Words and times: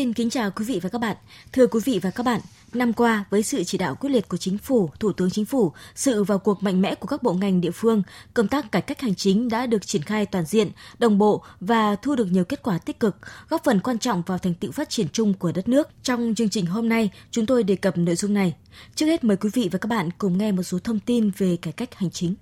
Xin 0.00 0.12
kính 0.12 0.30
chào 0.30 0.50
quý 0.50 0.64
vị 0.64 0.80
và 0.82 0.88
các 0.88 1.00
bạn. 1.00 1.16
Thưa 1.52 1.66
quý 1.66 1.80
vị 1.84 1.98
và 2.02 2.10
các 2.10 2.22
bạn, 2.22 2.40
năm 2.72 2.92
qua 2.92 3.24
với 3.30 3.42
sự 3.42 3.64
chỉ 3.64 3.78
đạo 3.78 3.94
quyết 3.94 4.10
liệt 4.10 4.28
của 4.28 4.36
chính 4.36 4.58
phủ, 4.58 4.90
thủ 5.00 5.12
tướng 5.12 5.30
chính 5.30 5.44
phủ, 5.44 5.72
sự 5.94 6.24
vào 6.24 6.38
cuộc 6.38 6.62
mạnh 6.62 6.82
mẽ 6.82 6.94
của 6.94 7.06
các 7.06 7.22
bộ 7.22 7.32
ngành 7.32 7.60
địa 7.60 7.70
phương, 7.70 8.02
công 8.34 8.48
tác 8.48 8.72
cải 8.72 8.82
cách 8.82 9.00
hành 9.00 9.14
chính 9.14 9.48
đã 9.48 9.66
được 9.66 9.86
triển 9.86 10.02
khai 10.02 10.26
toàn 10.26 10.44
diện, 10.44 10.70
đồng 10.98 11.18
bộ 11.18 11.42
và 11.60 11.96
thu 11.96 12.14
được 12.14 12.24
nhiều 12.30 12.44
kết 12.44 12.62
quả 12.62 12.78
tích 12.78 13.00
cực, 13.00 13.16
góp 13.48 13.64
phần 13.64 13.80
quan 13.80 13.98
trọng 13.98 14.22
vào 14.26 14.38
thành 14.38 14.54
tựu 14.54 14.72
phát 14.72 14.90
triển 14.90 15.06
chung 15.12 15.34
của 15.34 15.52
đất 15.52 15.68
nước. 15.68 15.88
Trong 16.02 16.34
chương 16.36 16.48
trình 16.48 16.66
hôm 16.66 16.88
nay, 16.88 17.10
chúng 17.30 17.46
tôi 17.46 17.62
đề 17.62 17.76
cập 17.76 17.98
nội 17.98 18.16
dung 18.16 18.34
này. 18.34 18.56
Trước 18.94 19.06
hết 19.06 19.24
mời 19.24 19.36
quý 19.36 19.50
vị 19.52 19.68
và 19.72 19.78
các 19.78 19.86
bạn 19.86 20.08
cùng 20.18 20.38
nghe 20.38 20.52
một 20.52 20.62
số 20.62 20.78
thông 20.78 21.00
tin 21.00 21.30
về 21.38 21.56
cải 21.56 21.72
cách 21.72 21.94
hành 21.94 22.10
chính. 22.10 22.34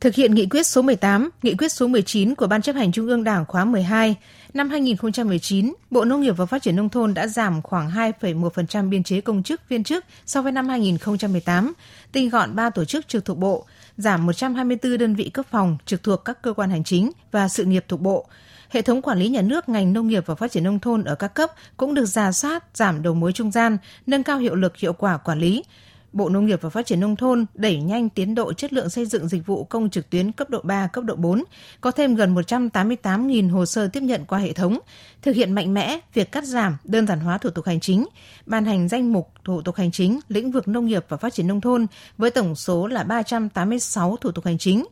Thực 0.00 0.14
hiện 0.14 0.34
nghị 0.34 0.46
quyết 0.46 0.66
số 0.66 0.82
18, 0.82 1.30
nghị 1.42 1.54
quyết 1.54 1.72
số 1.72 1.86
19 1.86 2.34
của 2.34 2.46
Ban 2.46 2.62
chấp 2.62 2.76
hành 2.76 2.92
Trung 2.92 3.06
ương 3.06 3.24
Đảng 3.24 3.44
khóa 3.44 3.64
12, 3.64 4.16
năm 4.54 4.70
2019, 4.70 5.74
Bộ 5.90 6.04
Nông 6.04 6.20
nghiệp 6.20 6.36
và 6.36 6.46
Phát 6.46 6.62
triển 6.62 6.76
Nông 6.76 6.88
thôn 6.88 7.14
đã 7.14 7.26
giảm 7.26 7.62
khoảng 7.62 7.90
2,1% 7.90 8.88
biên 8.88 9.02
chế 9.02 9.20
công 9.20 9.42
chức 9.42 9.68
viên 9.68 9.84
chức 9.84 10.04
so 10.26 10.42
với 10.42 10.52
năm 10.52 10.68
2018, 10.68 11.72
tinh 12.12 12.28
gọn 12.28 12.56
3 12.56 12.70
tổ 12.70 12.84
chức 12.84 13.08
trực 13.08 13.24
thuộc 13.24 13.38
Bộ, 13.38 13.66
giảm 13.96 14.26
124 14.26 14.98
đơn 14.98 15.14
vị 15.14 15.28
cấp 15.28 15.46
phòng 15.50 15.76
trực 15.86 16.02
thuộc 16.02 16.24
các 16.24 16.42
cơ 16.42 16.52
quan 16.52 16.70
hành 16.70 16.84
chính 16.84 17.10
và 17.32 17.48
sự 17.48 17.64
nghiệp 17.64 17.84
thuộc 17.88 18.00
Bộ. 18.00 18.26
Hệ 18.68 18.82
thống 18.82 19.02
quản 19.02 19.18
lý 19.18 19.28
nhà 19.28 19.42
nước 19.42 19.68
ngành 19.68 19.92
nông 19.92 20.08
nghiệp 20.08 20.22
và 20.26 20.34
phát 20.34 20.52
triển 20.52 20.64
nông 20.64 20.80
thôn 20.80 21.04
ở 21.04 21.14
các 21.14 21.34
cấp 21.34 21.50
cũng 21.76 21.94
được 21.94 22.06
giả 22.06 22.32
soát, 22.32 22.64
giảm 22.74 23.02
đầu 23.02 23.14
mối 23.14 23.32
trung 23.32 23.50
gian, 23.50 23.78
nâng 24.06 24.22
cao 24.22 24.38
hiệu 24.38 24.54
lực 24.54 24.76
hiệu 24.76 24.92
quả 24.92 25.16
quản 25.16 25.38
lý. 25.38 25.64
Bộ 26.12 26.28
Nông 26.28 26.46
nghiệp 26.46 26.62
và 26.62 26.70
Phát 26.70 26.86
triển 26.86 27.00
Nông 27.00 27.16
thôn 27.16 27.46
đẩy 27.54 27.76
nhanh 27.76 28.08
tiến 28.08 28.34
độ 28.34 28.52
chất 28.52 28.72
lượng 28.72 28.90
xây 28.90 29.06
dựng 29.06 29.28
dịch 29.28 29.46
vụ 29.46 29.64
công 29.64 29.90
trực 29.90 30.10
tuyến 30.10 30.32
cấp 30.32 30.50
độ 30.50 30.60
3, 30.62 30.86
cấp 30.86 31.04
độ 31.04 31.16
4, 31.16 31.44
có 31.80 31.90
thêm 31.90 32.14
gần 32.14 32.34
188.000 32.34 33.50
hồ 33.50 33.66
sơ 33.66 33.88
tiếp 33.88 34.02
nhận 34.02 34.24
qua 34.24 34.38
hệ 34.38 34.52
thống, 34.52 34.78
thực 35.22 35.36
hiện 35.36 35.52
mạnh 35.52 35.74
mẽ 35.74 36.00
việc 36.14 36.32
cắt 36.32 36.44
giảm, 36.44 36.76
đơn 36.84 37.06
giản 37.06 37.20
hóa 37.20 37.38
thủ 37.38 37.50
tục 37.50 37.66
hành 37.66 37.80
chính, 37.80 38.06
ban 38.46 38.64
hành 38.64 38.88
danh 38.88 39.12
mục 39.12 39.32
thủ 39.44 39.62
tục 39.62 39.76
hành 39.76 39.90
chính 39.90 40.20
lĩnh 40.28 40.50
vực 40.50 40.68
nông 40.68 40.86
nghiệp 40.86 41.04
và 41.08 41.16
phát 41.16 41.34
triển 41.34 41.46
nông 41.46 41.60
thôn 41.60 41.86
với 42.18 42.30
tổng 42.30 42.54
số 42.54 42.86
là 42.86 43.02
386 43.02 44.16
thủ 44.16 44.32
tục 44.32 44.44
hành 44.44 44.58
chính. 44.58 44.84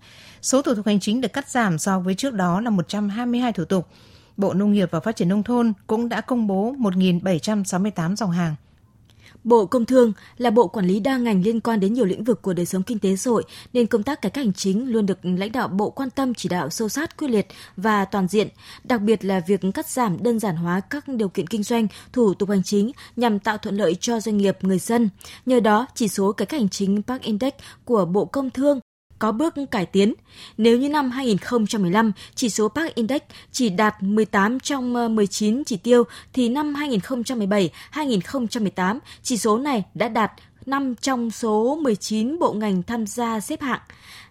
Số 0.43 0.63
thủ 0.63 0.75
tục 0.75 0.87
hành 0.87 1.01
chính 1.01 1.21
được 1.21 1.33
cắt 1.33 1.49
giảm 1.49 1.79
so 1.79 2.01
với 2.01 2.15
trước 2.15 2.35
đó 2.35 2.61
là 2.61 2.71
122 2.71 3.53
thủ 3.53 3.65
tục. 3.65 3.89
Bộ 4.37 4.55
Nông 4.55 4.73
nghiệp 4.73 4.89
và 4.91 5.01
Phát 5.01 5.17
triển 5.17 5.29
Nông 5.29 5.43
thôn 5.43 5.73
cũng 5.87 6.09
đã 6.09 6.21
công 6.21 6.47
bố 6.47 6.75
1.768 6.79 8.17
dòng 8.17 8.31
hàng. 8.31 8.55
Bộ 9.49 9.67
Công 9.67 9.85
Thương 9.85 10.13
là 10.37 10.51
bộ 10.51 10.69
quản 10.69 10.87
lý 10.87 11.01
đa 11.01 11.17
ngành 11.17 11.43
liên 11.43 11.61
quan 11.61 11.81
đến 11.81 11.93
nhiều 11.93 12.05
lĩnh 12.05 12.25
vực 12.25 12.43
của 12.43 12.53
đời 12.53 12.67
sống 12.67 12.83
kinh 12.83 12.99
tế 12.99 13.17
xã 13.17 13.31
hội 13.31 13.45
nên 13.73 13.87
công 13.87 14.03
tác 14.03 14.23
cải 14.23 14.31
cách 14.31 14.45
hành 14.45 14.53
chính 14.53 14.93
luôn 14.93 15.07
được 15.07 15.19
lãnh 15.23 15.53
đạo 15.53 15.69
bộ 15.69 15.91
quan 15.91 16.11
tâm 16.11 16.35
chỉ 16.35 16.49
đạo 16.49 16.71
sâu 16.71 16.89
sát 16.89 17.17
quyết 17.17 17.29
liệt 17.29 17.47
và 17.77 18.05
toàn 18.05 18.29
diện, 18.29 18.49
đặc 18.85 19.01
biệt 19.01 19.25
là 19.25 19.41
việc 19.47 19.61
cắt 19.75 19.89
giảm 19.89 20.23
đơn 20.23 20.39
giản 20.39 20.57
hóa 20.57 20.81
các 20.81 21.09
điều 21.09 21.29
kiện 21.29 21.47
kinh 21.47 21.63
doanh, 21.63 21.87
thủ 22.13 22.35
tục 22.35 22.49
hành 22.49 22.63
chính 22.63 22.93
nhằm 23.17 23.39
tạo 23.39 23.59
thuận 23.59 23.77
lợi 23.77 23.95
cho 23.95 24.21
doanh 24.21 24.37
nghiệp, 24.37 24.59
người 24.61 24.79
dân. 24.79 25.09
Nhờ 25.47 25.61
đó, 25.61 25.87
chỉ 25.95 26.09
số 26.09 26.33
cải 26.33 26.47
cách 26.47 26.61
hành 26.61 26.69
chính 26.69 27.03
Park 27.03 27.23
Index 27.23 27.53
của 27.85 28.05
Bộ 28.05 28.25
Công 28.25 28.51
Thương 28.51 28.81
có 29.19 29.33
bước 29.33 29.55
cải 29.71 29.87
tiến. 29.87 30.15
Nếu 30.59 30.79
như 30.79 30.89
năm 30.89 31.11
2015, 31.11 32.13
chỉ 32.35 32.51
số 32.51 32.69
PAC 32.69 32.95
Index 32.95 33.21
chỉ 33.53 33.69
đạt 33.69 34.03
18 34.03 34.61
trong 34.61 34.95
ờ, 34.95 35.09
19 35.09 35.65
chỉ 35.65 35.77
tiêu, 35.77 36.05
thì 36.33 36.49
năm 36.49 36.75
2017-2018, 36.75 38.99
chỉ 39.23 39.37
số 39.37 39.59
này 39.59 39.85
đã 39.95 40.09
đạt 40.09 40.33
5 40.69 40.95
trong 40.95 41.31
số 41.31 41.79
19 41.83 42.39
bộ 42.39 42.53
ngành 42.53 42.83
tham 42.83 43.07
gia 43.07 43.41
xếp 43.41 43.61
hạng. 43.61 43.81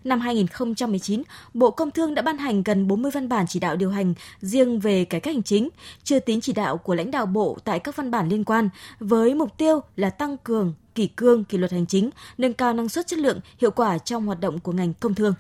Năm 0.04 0.20
2019, 0.20 1.24
Bộ 1.54 1.72
Công 1.72 1.92
Thương 1.92 2.16
đã 2.16 2.22
ban 2.22 2.38
hành 2.38 2.64
gần 2.64 2.88
40 2.88 3.12
văn 3.12 3.30
bản 3.30 3.46
chỉ 3.48 3.60
đạo 3.60 3.76
điều 3.76 3.90
hành 3.90 4.14
riêng 4.42 4.80
về 4.80 5.06
cải 5.06 5.20
cách 5.20 5.34
hành 5.34 5.44
chính, 5.44 5.70
chưa 6.04 6.20
tính 6.20 6.42
chỉ 6.42 6.54
đạo 6.54 6.78
của 6.78 6.96
lãnh 6.96 7.12
đạo 7.12 7.26
Bộ 7.26 7.58
tại 7.64 7.80
các 7.80 7.96
văn 7.96 8.12
bản 8.12 8.30
liên 8.30 8.44
quan, 8.44 8.70
với 9.00 9.36
mục 9.36 9.58
tiêu 9.58 9.80
là 9.96 10.10
tăng 10.10 10.38
cường 10.38 10.74
kỷ 10.96 11.08
cương, 11.08 11.44
kỷ 11.44 11.58
luật 11.58 11.72
hành 11.72 11.86
chính, 11.86 12.10
nâng 12.38 12.54
cao 12.54 12.74
năng 12.74 12.90
suất 12.90 13.08
chất 13.08 13.20
lượng, 13.20 13.40
hiệu 13.58 13.72
quả 13.72 13.98
trong 13.98 14.26
hoạt 14.26 14.40
động 14.40 14.60
của 14.60 14.72
ngành 14.72 14.94
công 14.94 15.16
thương. 15.16 15.34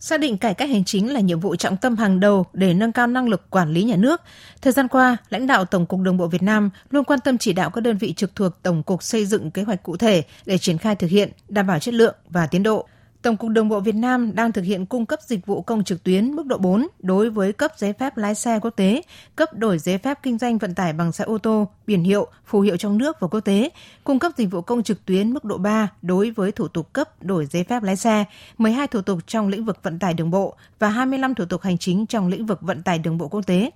Xác 0.00 0.20
định 0.20 0.38
cải 0.38 0.54
cách 0.54 0.70
hành 0.70 0.84
chính 0.84 1.12
là 1.12 1.20
nhiệm 1.20 1.40
vụ 1.40 1.56
trọng 1.56 1.76
tâm 1.76 1.96
hàng 1.96 2.20
đầu 2.20 2.46
để 2.52 2.74
nâng 2.74 2.92
cao 2.92 3.06
năng 3.06 3.28
lực 3.28 3.50
quản 3.50 3.72
lý 3.72 3.82
nhà 3.82 3.96
nước. 3.96 4.20
Thời 4.62 4.72
gian 4.72 4.88
qua, 4.88 5.16
lãnh 5.30 5.46
đạo 5.46 5.64
Tổng 5.64 5.86
cục 5.86 6.00
Đường 6.00 6.16
bộ 6.16 6.26
Việt 6.26 6.42
Nam 6.42 6.70
luôn 6.90 7.04
quan 7.04 7.20
tâm 7.20 7.38
chỉ 7.38 7.52
đạo 7.52 7.70
các 7.70 7.80
đơn 7.80 7.98
vị 7.98 8.12
trực 8.12 8.34
thuộc 8.34 8.52
Tổng 8.62 8.82
cục 8.82 9.02
xây 9.02 9.26
dựng 9.26 9.50
kế 9.50 9.62
hoạch 9.62 9.82
cụ 9.82 9.96
thể 9.96 10.22
để 10.46 10.58
triển 10.58 10.78
khai 10.78 10.96
thực 10.96 11.10
hiện, 11.10 11.30
đảm 11.48 11.66
bảo 11.66 11.78
chất 11.78 11.94
lượng 11.94 12.14
và 12.28 12.46
tiến 12.46 12.62
độ. 12.62 12.88
Tổng 13.22 13.36
cục 13.36 13.50
Đường 13.50 13.68
bộ 13.68 13.80
Việt 13.80 13.94
Nam 13.94 14.34
đang 14.34 14.52
thực 14.52 14.64
hiện 14.64 14.86
cung 14.86 15.06
cấp 15.06 15.18
dịch 15.26 15.46
vụ 15.46 15.62
công 15.62 15.84
trực 15.84 16.02
tuyến 16.04 16.32
mức 16.32 16.46
độ 16.46 16.58
4 16.58 16.86
đối 16.98 17.30
với 17.30 17.52
cấp 17.52 17.72
giấy 17.76 17.92
phép 17.92 18.16
lái 18.16 18.34
xe 18.34 18.58
quốc 18.58 18.70
tế, 18.70 19.02
cấp 19.36 19.54
đổi 19.54 19.78
giấy 19.78 19.98
phép 19.98 20.18
kinh 20.22 20.38
doanh 20.38 20.58
vận 20.58 20.74
tải 20.74 20.92
bằng 20.92 21.12
xe 21.12 21.24
ô 21.24 21.38
tô, 21.38 21.68
biển 21.86 22.04
hiệu, 22.04 22.26
phù 22.46 22.60
hiệu 22.60 22.76
trong 22.76 22.98
nước 22.98 23.20
và 23.20 23.28
quốc 23.28 23.40
tế, 23.40 23.70
cung 24.04 24.18
cấp 24.18 24.32
dịch 24.36 24.50
vụ 24.50 24.60
công 24.60 24.82
trực 24.82 25.04
tuyến 25.04 25.30
mức 25.30 25.44
độ 25.44 25.58
3 25.58 25.88
đối 26.02 26.30
với 26.30 26.52
thủ 26.52 26.68
tục 26.68 26.92
cấp 26.92 27.22
đổi 27.22 27.46
giấy 27.46 27.64
phép 27.64 27.82
lái 27.82 27.96
xe, 27.96 28.24
12 28.58 28.86
thủ 28.86 29.02
tục 29.02 29.18
trong 29.26 29.48
lĩnh 29.48 29.64
vực 29.64 29.78
vận 29.82 29.98
tải 29.98 30.14
đường 30.14 30.30
bộ 30.30 30.54
và 30.78 30.88
25 30.88 31.34
thủ 31.34 31.44
tục 31.44 31.62
hành 31.62 31.78
chính 31.78 32.06
trong 32.06 32.28
lĩnh 32.28 32.46
vực 32.46 32.60
vận 32.60 32.82
tải 32.82 32.98
đường 32.98 33.18
bộ 33.18 33.28
quốc 33.28 33.46
tế. 33.46 33.70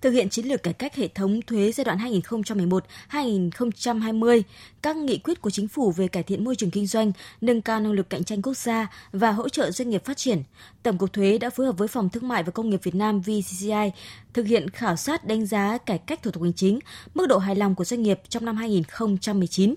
Thực 0.00 0.10
hiện 0.10 0.28
chiến 0.28 0.46
lược 0.46 0.62
cải 0.62 0.72
cách 0.72 0.96
hệ 0.96 1.08
thống 1.08 1.40
thuế 1.42 1.72
giai 1.72 1.84
đoạn 1.84 1.98
2011-2020, 3.10 4.42
các 4.82 4.96
nghị 4.96 5.18
quyết 5.18 5.40
của 5.40 5.50
chính 5.50 5.68
phủ 5.68 5.92
về 5.92 6.08
cải 6.08 6.22
thiện 6.22 6.44
môi 6.44 6.56
trường 6.56 6.70
kinh 6.70 6.86
doanh, 6.86 7.12
nâng 7.40 7.62
cao 7.62 7.80
năng 7.80 7.92
lực 7.92 8.10
cạnh 8.10 8.24
tranh 8.24 8.42
quốc 8.42 8.56
gia 8.56 8.88
và 9.12 9.32
hỗ 9.32 9.48
trợ 9.48 9.70
doanh 9.70 9.90
nghiệp 9.90 10.04
phát 10.04 10.16
triển, 10.16 10.42
Tổng 10.82 10.98
cục 10.98 11.12
Thuế 11.12 11.38
đã 11.38 11.50
phối 11.50 11.66
hợp 11.66 11.78
với 11.78 11.88
Phòng 11.88 12.08
Thương 12.08 12.28
mại 12.28 12.42
và 12.42 12.50
Công 12.50 12.70
nghiệp 12.70 12.80
Việt 12.82 12.94
Nam 12.94 13.20
VCCI 13.20 13.90
thực 14.34 14.46
hiện 14.46 14.70
khảo 14.70 14.96
sát 14.96 15.24
đánh 15.26 15.46
giá 15.46 15.78
cải 15.78 15.98
cách 15.98 16.22
thủ 16.22 16.30
tục 16.30 16.42
hành 16.42 16.52
chính, 16.52 16.78
mức 17.14 17.26
độ 17.26 17.38
hài 17.44 17.56
lòng 17.56 17.74
của 17.74 17.84
doanh 17.84 18.02
nghiệp 18.02 18.20
trong 18.28 18.44
năm 18.44 18.56
2019. 18.56 19.74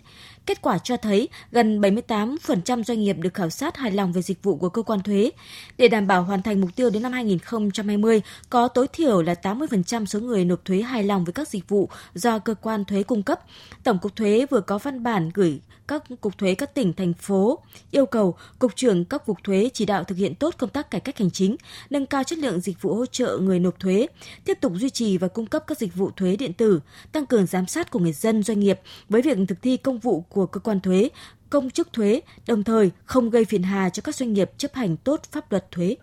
Kết 0.47 0.61
quả 0.61 0.77
cho 0.77 0.97
thấy 0.97 1.29
gần 1.51 1.81
78% 1.81 2.83
doanh 2.83 2.99
nghiệp 2.99 3.17
được 3.19 3.33
khảo 3.33 3.49
sát 3.49 3.77
hài 3.77 3.91
lòng 3.91 4.11
về 4.11 4.21
dịch 4.21 4.43
vụ 4.43 4.55
của 4.55 4.69
cơ 4.69 4.81
quan 4.81 5.03
thuế. 5.03 5.31
Để 5.77 5.87
đảm 5.87 6.07
bảo 6.07 6.23
hoàn 6.23 6.41
thành 6.41 6.61
mục 6.61 6.69
tiêu 6.75 6.89
đến 6.89 7.03
năm 7.03 7.11
2020, 7.11 8.21
có 8.49 8.67
tối 8.67 8.87
thiểu 8.93 9.21
là 9.21 9.35
80% 9.41 10.05
số 10.05 10.19
người 10.19 10.45
nộp 10.45 10.65
thuế 10.65 10.81
hài 10.81 11.03
lòng 11.03 11.25
với 11.25 11.33
các 11.33 11.47
dịch 11.47 11.69
vụ 11.69 11.89
do 12.13 12.39
cơ 12.39 12.53
quan 12.53 12.85
thuế 12.85 13.03
cung 13.03 13.23
cấp. 13.23 13.39
Tổng 13.83 13.99
cục 13.99 14.15
thuế 14.15 14.45
vừa 14.49 14.61
có 14.61 14.77
văn 14.77 15.03
bản 15.03 15.31
gửi 15.33 15.59
các 15.87 16.03
cục 16.21 16.37
thuế 16.37 16.55
các 16.55 16.73
tỉnh 16.73 16.93
thành 16.93 17.13
phố 17.13 17.59
yêu 17.91 18.05
cầu 18.05 18.35
cục 18.59 18.75
trưởng 18.75 19.05
các 19.05 19.25
cục 19.25 19.37
thuế 19.43 19.69
chỉ 19.73 19.85
đạo 19.85 20.03
thực 20.03 20.17
hiện 20.17 20.35
tốt 20.35 20.55
công 20.57 20.69
tác 20.69 20.91
cải 20.91 21.01
cách 21.01 21.17
hành 21.17 21.31
chính, 21.31 21.55
nâng 21.89 22.05
cao 22.05 22.23
chất 22.23 22.39
lượng 22.39 22.59
dịch 22.59 22.81
vụ 22.81 22.95
hỗ 22.95 23.05
trợ 23.05 23.37
người 23.37 23.59
nộp 23.59 23.79
thuế, 23.79 24.07
tiếp 24.45 24.57
tục 24.61 24.73
duy 24.75 24.89
trì 24.89 25.17
và 25.17 25.27
cung 25.27 25.45
cấp 25.45 25.63
các 25.67 25.77
dịch 25.77 25.95
vụ 25.95 26.11
thuế 26.15 26.35
điện 26.35 26.53
tử, 26.53 26.79
tăng 27.11 27.25
cường 27.25 27.45
giám 27.45 27.67
sát 27.67 27.91
của 27.91 27.99
người 27.99 28.13
dân 28.13 28.43
doanh 28.43 28.59
nghiệp 28.59 28.79
với 29.09 29.21
việc 29.21 29.37
thực 29.47 29.61
thi 29.61 29.77
công 29.77 29.99
vụ 29.99 30.21
của 30.21 30.36
cơ 30.45 30.59
quan 30.59 30.79
thuế, 30.79 31.09
công 31.49 31.69
chức 31.69 31.93
thuế, 31.93 32.21
đồng 32.47 32.63
thời 32.63 32.91
không 33.05 33.29
gây 33.29 33.45
phiền 33.45 33.63
hà 33.63 33.89
cho 33.89 34.01
các 34.01 34.15
doanh 34.15 34.33
nghiệp 34.33 34.51
chấp 34.57 34.73
hành 34.73 34.97
tốt 34.97 35.21
pháp 35.31 35.51
luật 35.51 35.71
thuế. 35.71 35.95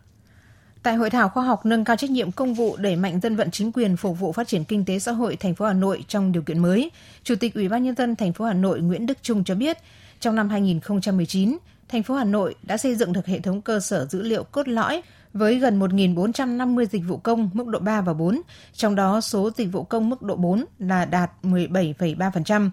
Tại 0.83 0.95
hội 0.95 1.11
thảo 1.11 1.29
khoa 1.29 1.45
học 1.45 1.67
nâng 1.67 1.85
cao 1.85 1.97
trách 1.97 2.11
nhiệm 2.11 2.33
công 2.33 2.55
vụ 2.55 2.77
đẩy 2.77 2.97
mạnh 2.97 3.21
dân 3.21 3.37
vận 3.37 3.51
chính 3.51 3.73
quyền 3.73 3.97
phục 3.97 4.19
vụ 4.19 4.33
phát 4.33 4.49
triển 4.49 4.65
kinh 4.65 4.85
tế 4.85 4.99
xã 4.99 5.13
hội 5.13 5.37
thành 5.37 5.55
phố 5.55 5.65
Hà 5.65 5.73
Nội 5.73 6.05
trong 6.09 6.33
điều 6.33 6.43
kiện 6.43 6.59
mới, 6.59 6.91
Chủ 7.23 7.35
tịch 7.37 7.55
Ủy 7.55 7.69
ban 7.69 7.83
nhân 7.83 7.95
dân 7.95 8.17
thành 8.17 8.33
phố 8.33 8.45
Hà 8.45 8.53
Nội 8.53 8.81
Nguyễn 8.81 9.07
Đức 9.07 9.19
Trung 9.23 9.45
cho 9.45 9.55
biết, 9.55 9.79
trong 10.21 10.35
năm 10.35 10.49
2019, 10.49 11.59
thành 11.89 12.03
phố 12.03 12.15
Hà 12.15 12.25
Nội 12.25 12.55
đã 12.63 12.77
xây 12.77 12.95
dựng 12.95 13.13
được 13.13 13.27
hệ 13.27 13.41
thống 13.41 13.61
cơ 13.61 13.81
sở 13.81 14.07
dữ 14.07 14.23
liệu 14.23 14.45
cốt 14.45 14.69
lõi 14.69 15.03
với 15.33 15.59
gần 15.59 15.81
1.450 15.81 16.85
dịch 16.85 17.03
vụ 17.09 17.17
công 17.17 17.51
mức 17.53 17.67
độ 17.67 17.79
3 17.79 18.01
và 18.01 18.15
4, 18.15 18.41
trong 18.73 18.95
đó 18.95 19.21
số 19.21 19.51
dịch 19.57 19.73
vụ 19.73 19.85
công 19.85 20.11
mức 20.11 20.23
độ 20.23 20.37
4 20.37 20.65
là 20.79 21.05
đạt 21.05 21.31
17,3%. 21.43 22.71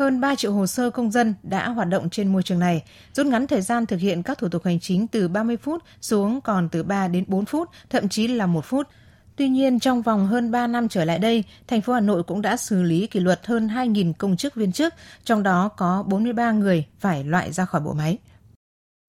Hơn 0.00 0.20
3 0.20 0.34
triệu 0.34 0.52
hồ 0.52 0.66
sơ 0.66 0.90
công 0.90 1.10
dân 1.10 1.34
đã 1.42 1.68
hoạt 1.68 1.88
động 1.88 2.10
trên 2.10 2.32
môi 2.32 2.42
trường 2.42 2.58
này, 2.58 2.82
rút 3.14 3.26
ngắn 3.26 3.46
thời 3.46 3.60
gian 3.60 3.86
thực 3.86 4.00
hiện 4.00 4.22
các 4.22 4.38
thủ 4.38 4.48
tục 4.48 4.64
hành 4.64 4.80
chính 4.80 5.06
từ 5.06 5.28
30 5.28 5.56
phút 5.56 5.82
xuống 6.00 6.40
còn 6.40 6.68
từ 6.68 6.82
3 6.82 7.08
đến 7.08 7.24
4 7.26 7.44
phút, 7.44 7.68
thậm 7.90 8.08
chí 8.08 8.28
là 8.28 8.46
1 8.46 8.64
phút. 8.64 8.88
Tuy 9.36 9.48
nhiên, 9.48 9.78
trong 9.78 10.02
vòng 10.02 10.26
hơn 10.26 10.50
3 10.50 10.66
năm 10.66 10.88
trở 10.88 11.04
lại 11.04 11.18
đây, 11.18 11.44
thành 11.68 11.80
phố 11.80 11.92
Hà 11.92 12.00
Nội 12.00 12.22
cũng 12.22 12.42
đã 12.42 12.56
xử 12.56 12.82
lý 12.82 13.06
kỷ 13.06 13.20
luật 13.20 13.46
hơn 13.46 13.68
2.000 13.68 14.12
công 14.12 14.36
chức 14.36 14.54
viên 14.54 14.72
chức, 14.72 14.94
trong 15.24 15.42
đó 15.42 15.68
có 15.76 16.02
43 16.02 16.52
người 16.52 16.84
phải 16.98 17.24
loại 17.24 17.52
ra 17.52 17.64
khỏi 17.64 17.80
bộ 17.80 17.92
máy. 17.92 18.18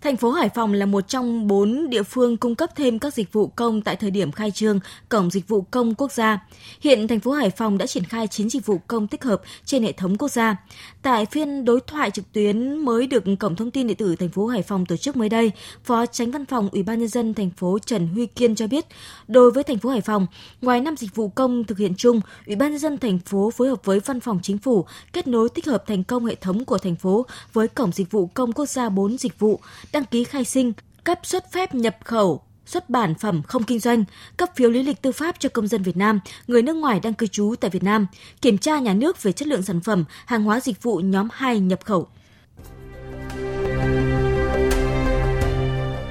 Thành 0.01 0.17
phố 0.17 0.31
Hải 0.31 0.49
Phòng 0.49 0.73
là 0.73 0.85
một 0.85 1.07
trong 1.07 1.47
bốn 1.47 1.89
địa 1.89 2.03
phương 2.03 2.37
cung 2.37 2.55
cấp 2.55 2.69
thêm 2.75 2.99
các 2.99 3.13
dịch 3.13 3.33
vụ 3.33 3.47
công 3.47 3.81
tại 3.81 3.95
thời 3.95 4.11
điểm 4.11 4.31
khai 4.31 4.51
trương 4.51 4.79
Cổng 5.09 5.29
Dịch 5.31 5.47
vụ 5.47 5.61
Công 5.61 5.95
Quốc 5.95 6.11
gia. 6.11 6.39
Hiện 6.81 7.07
thành 7.07 7.19
phố 7.19 7.31
Hải 7.31 7.49
Phòng 7.49 7.77
đã 7.77 7.87
triển 7.87 8.03
khai 8.03 8.27
9 8.27 8.49
dịch 8.49 8.65
vụ 8.65 8.77
công 8.87 9.07
tích 9.07 9.23
hợp 9.23 9.41
trên 9.65 9.83
hệ 9.83 9.91
thống 9.91 10.17
quốc 10.17 10.31
gia. 10.31 10.55
Tại 11.01 11.25
phiên 11.25 11.65
đối 11.65 11.79
thoại 11.87 12.11
trực 12.11 12.31
tuyến 12.31 12.77
mới 12.77 13.07
được 13.07 13.23
Cổng 13.39 13.55
Thông 13.55 13.71
tin 13.71 13.87
điện 13.87 13.97
tử 13.97 14.15
thành 14.15 14.29
phố 14.29 14.47
Hải 14.47 14.61
Phòng 14.61 14.85
tổ 14.85 14.97
chức 14.97 15.15
mới 15.15 15.29
đây, 15.29 15.51
Phó 15.83 16.05
Tránh 16.05 16.31
Văn 16.31 16.45
phòng 16.45 16.69
Ủy 16.71 16.83
ban 16.83 16.99
nhân 16.99 17.07
dân 17.07 17.33
thành 17.33 17.49
phố 17.49 17.79
Trần 17.85 18.07
Huy 18.07 18.25
Kiên 18.25 18.55
cho 18.55 18.67
biết, 18.67 18.85
đối 19.27 19.51
với 19.51 19.63
thành 19.63 19.77
phố 19.77 19.89
Hải 19.89 20.01
Phòng, 20.01 20.27
ngoài 20.61 20.81
năm 20.81 20.97
dịch 20.97 21.15
vụ 21.15 21.29
công 21.29 21.63
thực 21.63 21.77
hiện 21.77 21.93
chung, 21.97 22.21
Ủy 22.47 22.55
ban 22.55 22.71
nhân 22.71 22.79
dân 22.79 22.97
thành 22.97 23.19
phố 23.19 23.51
phối 23.51 23.69
hợp 23.69 23.85
với 23.85 23.99
Văn 23.99 24.19
phòng 24.19 24.39
Chính 24.43 24.57
phủ 24.57 24.85
kết 25.13 25.27
nối 25.27 25.49
tích 25.49 25.65
hợp 25.65 25.83
thành 25.87 26.03
công 26.03 26.25
hệ 26.25 26.35
thống 26.35 26.65
của 26.65 26.77
thành 26.77 26.95
phố 26.95 27.25
với 27.53 27.67
Cổng 27.67 27.91
Dịch 27.91 28.11
vụ 28.11 28.27
Công 28.33 28.51
Quốc 28.51 28.69
gia 28.69 28.89
4 28.89 29.17
dịch 29.17 29.39
vụ 29.39 29.59
đăng 29.93 30.05
ký 30.05 30.23
khai 30.23 30.45
sinh, 30.45 30.73
cấp 31.03 31.19
xuất 31.23 31.51
phép 31.51 31.75
nhập 31.75 31.97
khẩu, 32.03 32.41
xuất 32.65 32.89
bản 32.89 33.15
phẩm 33.15 33.41
không 33.43 33.63
kinh 33.63 33.79
doanh, 33.79 34.03
cấp 34.37 34.49
phiếu 34.55 34.69
lý 34.69 34.83
lịch 34.83 35.01
tư 35.01 35.11
pháp 35.11 35.35
cho 35.39 35.49
công 35.49 35.67
dân 35.67 35.83
Việt 35.83 35.97
Nam, 35.97 36.19
người 36.47 36.61
nước 36.61 36.75
ngoài 36.75 36.99
đang 36.99 37.13
cư 37.13 37.27
trú 37.27 37.55
tại 37.61 37.71
Việt 37.71 37.83
Nam, 37.83 38.07
kiểm 38.41 38.57
tra 38.57 38.79
nhà 38.79 38.93
nước 38.93 39.23
về 39.23 39.31
chất 39.31 39.47
lượng 39.47 39.63
sản 39.63 39.81
phẩm, 39.81 40.05
hàng 40.25 40.43
hóa 40.43 40.59
dịch 40.59 40.83
vụ 40.83 40.97
nhóm 40.97 41.27
2 41.33 41.59
nhập 41.59 41.79
khẩu. 41.85 42.07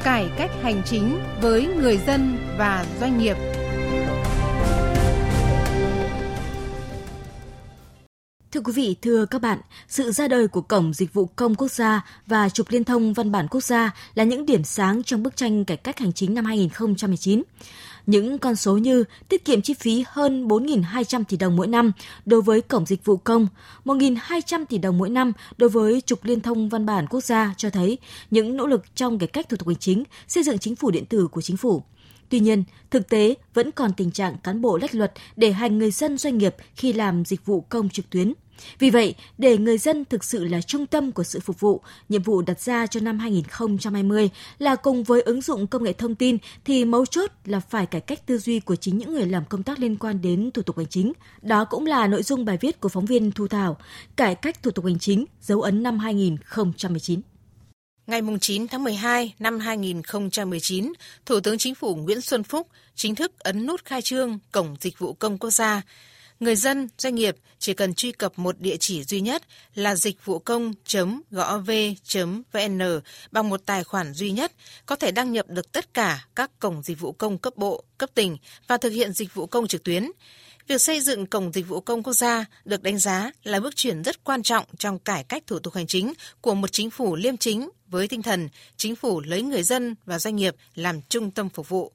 Cải 0.05 0.31
cách 0.37 0.51
hành 0.63 0.83
chính 0.87 1.19
với 1.41 1.67
người 1.67 1.99
dân 2.07 2.37
và 2.59 2.87
doanh 3.01 3.19
nghiệp– 3.19 3.37
Thưa 8.61 8.65
quý 8.65 8.73
vị, 8.73 8.97
thưa 9.03 9.27
các 9.27 9.43
bạn, 9.43 9.59
sự 9.89 10.13
ra 10.13 10.29
đời 10.29 10.49
của 10.49 10.61
Cổng 10.61 10.93
Dịch 10.95 11.15
vụ 11.15 11.27
Công 11.37 11.55
Quốc 11.55 11.71
gia 11.71 12.05
và 12.27 12.49
Trục 12.49 12.71
Liên 12.71 12.85
thông 12.85 13.13
Văn 13.13 13.33
bản 13.33 13.49
Quốc 13.51 13.61
gia 13.61 13.95
là 14.15 14.25
những 14.25 14.47
điểm 14.47 14.65
sáng 14.65 15.03
trong 15.03 15.23
bức 15.23 15.37
tranh 15.37 15.65
cải 15.65 15.77
cách 15.77 15.99
hành 15.99 16.13
chính 16.13 16.35
năm 16.35 16.45
2019. 16.45 17.43
Những 18.07 18.39
con 18.39 18.57
số 18.57 18.77
như 18.77 19.05
tiết 19.29 19.45
kiệm 19.45 19.63
chi 19.63 19.75
phí 19.75 20.05
hơn 20.09 20.49
4.200 20.49 21.25
tỷ 21.25 21.37
đồng 21.37 21.57
mỗi 21.57 21.67
năm 21.67 21.93
đối 22.27 22.43
với 22.43 22.61
Cổng 22.61 22.87
Dịch 22.87 23.05
vụ 23.05 23.17
Công, 23.17 23.47
1.200 23.85 24.65
tỷ 24.65 24.79
đồng 24.79 24.99
mỗi 24.99 25.11
năm 25.11 25.33
đối 25.57 25.71
với 25.71 26.01
Trục 26.01 26.25
Liên 26.25 26.41
thông 26.41 26.69
Văn 26.69 26.87
bản 26.87 27.07
Quốc 27.07 27.25
gia 27.25 27.55
cho 27.57 27.71
thấy 27.71 27.99
những 28.31 28.57
nỗ 28.57 28.67
lực 28.67 28.97
trong 28.97 29.19
cải 29.19 29.27
cách 29.27 29.49
thủ 29.49 29.57
tục 29.57 29.69
hành 29.69 29.77
chính, 29.77 30.05
xây 30.29 30.43
dựng 30.43 30.59
chính 30.59 30.77
phủ 30.77 30.91
điện 30.91 31.07
tử 31.07 31.29
của 31.29 31.43
chính 31.43 31.57
phủ. 31.57 31.83
Tuy 32.29 32.41
nhiên, 32.41 32.65
thực 32.91 33.09
tế 33.09 33.35
vẫn 33.55 33.71
còn 33.71 33.93
tình 33.93 34.11
trạng 34.11 34.37
cán 34.43 34.61
bộ 34.61 34.77
lách 34.77 34.95
luật 34.95 35.13
để 35.37 35.53
hành 35.53 35.79
người 35.79 35.91
dân 35.91 36.19
doanh 36.19 36.39
nghiệp 36.39 36.57
khi 36.75 36.93
làm 36.93 37.25
dịch 37.25 37.47
vụ 37.47 37.61
công 37.61 37.89
trực 37.89 38.11
tuyến. 38.11 38.33
Vì 38.79 38.91
vậy, 38.91 39.15
để 39.39 39.59
người 39.59 39.79
dân 39.79 40.05
thực 40.05 40.25
sự 40.25 40.45
là 40.45 40.61
trung 40.61 40.87
tâm 40.87 41.13
của 41.13 41.25
sự 41.25 41.41
phục 41.41 41.61
vụ, 41.61 41.81
nhiệm 42.09 42.23
vụ 42.23 42.43
đặt 42.43 42.61
ra 42.61 42.87
cho 42.87 43.01
năm 43.01 43.19
2020 43.19 44.31
là 44.59 44.77
cùng 44.77 45.05
với 45.05 45.21
ứng 45.21 45.41
dụng 45.41 45.67
công 45.67 45.85
nghệ 45.85 45.93
thông 45.93 46.15
tin 46.15 46.39
thì 46.65 46.85
mấu 46.85 47.07
chốt 47.07 47.31
là 47.45 47.61
phải 47.61 47.87
cải 47.87 48.01
cách 48.01 48.27
tư 48.27 48.39
duy 48.39 48.61
của 48.61 48.77
chính 48.77 48.99
những 48.99 49.13
người 49.13 49.27
làm 49.27 49.45
công 49.45 49.63
tác 49.63 49.79
liên 49.79 49.97
quan 49.97 50.23
đến 50.23 50.51
thủ 50.51 50.63
tục 50.63 50.77
hành 50.77 50.87
chính. 50.87 51.13
Đó 51.43 51.65
cũng 51.65 51.87
là 51.87 52.07
nội 52.07 52.23
dung 52.23 52.45
bài 52.45 52.59
viết 52.61 52.81
của 52.81 52.89
phóng 52.89 53.07
viên 53.07 53.33
Thu 53.33 53.49
Thảo, 53.49 53.77
Cải 54.17 54.35
cách 54.35 54.63
thủ 54.63 54.71
tục 54.71 54.85
hành 54.85 54.99
chính, 54.99 55.25
dấu 55.41 55.63
ấn 55.63 55.83
năm 55.83 55.99
2019. 55.99 57.21
Ngày 58.07 58.21
9 58.41 58.69
tháng 58.69 58.85
12 58.85 59.35
năm 59.39 59.59
2019, 59.59 60.93
Thủ 61.27 61.41
tướng 61.41 61.59
Chính 61.59 61.75
phủ 61.75 61.97
Nguyễn 61.97 62.21
Xuân 62.21 62.43
Phúc 62.43 62.67
chính 62.95 63.15
thức 63.15 63.39
ấn 63.39 63.67
nút 63.67 63.85
khai 63.85 64.03
trương 64.03 64.39
Cổng 64.53 64.77
Dịch 64.81 64.99
vụ 64.99 65.13
Công 65.13 65.39
Quốc 65.39 65.51
gia. 65.51 65.83
Người 66.41 66.57
dân, 66.57 66.89
doanh 66.99 67.15
nghiệp 67.15 67.37
chỉ 67.59 67.75
cần 67.75 67.95
truy 67.95 68.13
cập 68.13 68.39
một 68.39 68.61
địa 68.61 68.77
chỉ 68.77 69.05
duy 69.05 69.21
nhất 69.21 69.43
là 69.75 69.95
dịch 69.95 70.25
vụ 70.25 70.39
công.gov.vn 70.39 71.21
bằng 73.31 73.49
một 73.49 73.61
tài 73.67 73.85
khoản 73.85 74.13
duy 74.13 74.31
nhất, 74.31 74.53
có 74.87 74.97
thể 74.97 75.13
đăng 75.13 75.33
nhập 75.33 75.47
được 75.49 75.73
tất 75.73 75.95
cả 75.95 76.27
các 76.35 76.51
cổng 76.59 76.83
dịch 76.83 77.01
vụ 77.01 77.13
công 77.13 77.39
cấp 77.39 77.57
bộ, 77.57 77.85
cấp 77.99 78.11
tỉnh 78.15 78.37
và 78.69 78.77
thực 78.77 78.91
hiện 78.91 79.13
dịch 79.13 79.35
vụ 79.35 79.47
công 79.47 79.67
trực 79.67 79.85
tuyến. 79.85 80.11
Việc 80.69 80.81
xây 80.81 81.01
dựng 81.01 81.27
Cổng 81.27 81.53
Dịch 81.53 81.69
vụ 81.69 81.81
Công 81.81 82.03
Quốc 82.03 82.13
gia 82.13 82.45
được 82.65 82.83
đánh 82.83 82.99
giá 82.99 83.31
là 83.45 83.61
bước 83.61 83.77
chuyển 83.77 84.03
rất 84.03 84.25
quan 84.25 84.43
trọng 84.43 84.65
trong 84.79 84.99
cải 84.99 85.25
cách 85.25 85.43
thủ 85.47 85.59
tục 85.59 85.75
hành 85.75 85.87
chính 85.87 86.13
của 86.41 86.55
một 86.55 86.73
chính 86.73 86.91
phủ 86.91 87.17
liêm 87.17 87.37
chính 87.37 87.69
với 87.87 88.09
tinh 88.09 88.23
thần 88.23 88.49
chính 88.77 88.97
phủ 88.97 89.21
lấy 89.21 89.43
người 89.43 89.63
dân 89.63 89.95
và 90.05 90.19
doanh 90.19 90.37
nghiệp 90.37 90.57
làm 90.75 91.03
trung 91.03 91.31
tâm 91.31 91.49
phục 91.49 91.69
vụ. 91.69 91.93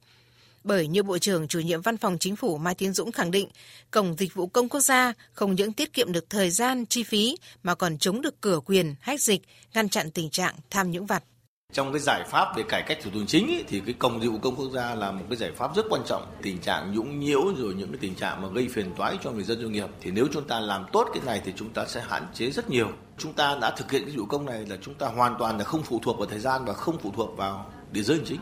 Bởi 0.66 0.86
như 0.86 1.02
Bộ 1.02 1.18
trưởng 1.18 1.48
chủ 1.48 1.60
nhiệm 1.60 1.80
Văn 1.80 1.96
phòng 1.96 2.18
Chính 2.20 2.36
phủ 2.36 2.58
Mai 2.58 2.74
Tiến 2.74 2.92
Dũng 2.92 3.12
khẳng 3.12 3.30
định, 3.30 3.48
Cổng 3.90 4.16
Dịch 4.18 4.34
vụ 4.34 4.46
Công 4.46 4.68
Quốc 4.68 4.80
gia 4.80 5.12
không 5.32 5.54
những 5.54 5.72
tiết 5.72 5.92
kiệm 5.92 6.12
được 6.12 6.30
thời 6.30 6.50
gian, 6.50 6.86
chi 6.86 7.02
phí 7.02 7.36
mà 7.62 7.74
còn 7.74 7.98
chống 7.98 8.20
được 8.20 8.40
cửa 8.40 8.60
quyền, 8.66 8.94
hách 9.00 9.20
dịch, 9.20 9.42
ngăn 9.74 9.88
chặn 9.88 10.10
tình 10.10 10.30
trạng 10.30 10.54
tham 10.70 10.90
nhũng 10.90 11.06
vặt. 11.06 11.24
Trong 11.72 11.92
cái 11.92 12.00
giải 12.00 12.24
pháp 12.30 12.56
về 12.56 12.62
cải 12.68 12.82
cách 12.82 12.98
thủ 13.02 13.10
tục 13.14 13.22
chính 13.26 13.48
ý, 13.48 13.64
thì 13.68 13.80
cái 13.86 13.94
cổng 13.98 14.22
dịch 14.22 14.28
vụ 14.28 14.38
công 14.38 14.56
quốc 14.56 14.70
gia 14.74 14.94
là 14.94 15.10
một 15.10 15.24
cái 15.28 15.36
giải 15.36 15.50
pháp 15.56 15.76
rất 15.76 15.86
quan 15.90 16.02
trọng. 16.06 16.26
Tình 16.42 16.58
trạng 16.58 16.94
nhũng 16.94 17.20
nhiễu 17.20 17.54
rồi 17.56 17.74
những 17.74 17.88
cái 17.88 17.98
tình 18.00 18.14
trạng 18.14 18.42
mà 18.42 18.48
gây 18.48 18.68
phiền 18.68 18.94
toái 18.96 19.18
cho 19.24 19.30
người 19.30 19.44
dân 19.44 19.60
doanh 19.60 19.72
nghiệp 19.72 19.88
thì 20.00 20.10
nếu 20.10 20.26
chúng 20.32 20.48
ta 20.48 20.60
làm 20.60 20.86
tốt 20.92 21.08
cái 21.14 21.22
này 21.26 21.42
thì 21.44 21.52
chúng 21.56 21.72
ta 21.72 21.86
sẽ 21.86 22.02
hạn 22.08 22.26
chế 22.34 22.50
rất 22.50 22.70
nhiều. 22.70 22.88
Chúng 23.18 23.32
ta 23.32 23.58
đã 23.60 23.70
thực 23.70 23.90
hiện 23.90 24.02
cái 24.02 24.10
dịch 24.10 24.18
vụ 24.18 24.26
công 24.26 24.46
này 24.46 24.66
là 24.66 24.76
chúng 24.82 24.94
ta 24.94 25.06
hoàn 25.06 25.36
toàn 25.38 25.58
là 25.58 25.64
không 25.64 25.82
phụ 25.82 26.00
thuộc 26.02 26.18
vào 26.18 26.26
thời 26.26 26.40
gian 26.40 26.64
và 26.64 26.72
không 26.72 26.98
phụ 27.02 27.12
thuộc 27.16 27.36
vào 27.36 27.72
địa 27.92 28.02
giới 28.02 28.16
hành 28.16 28.26
chính. 28.26 28.40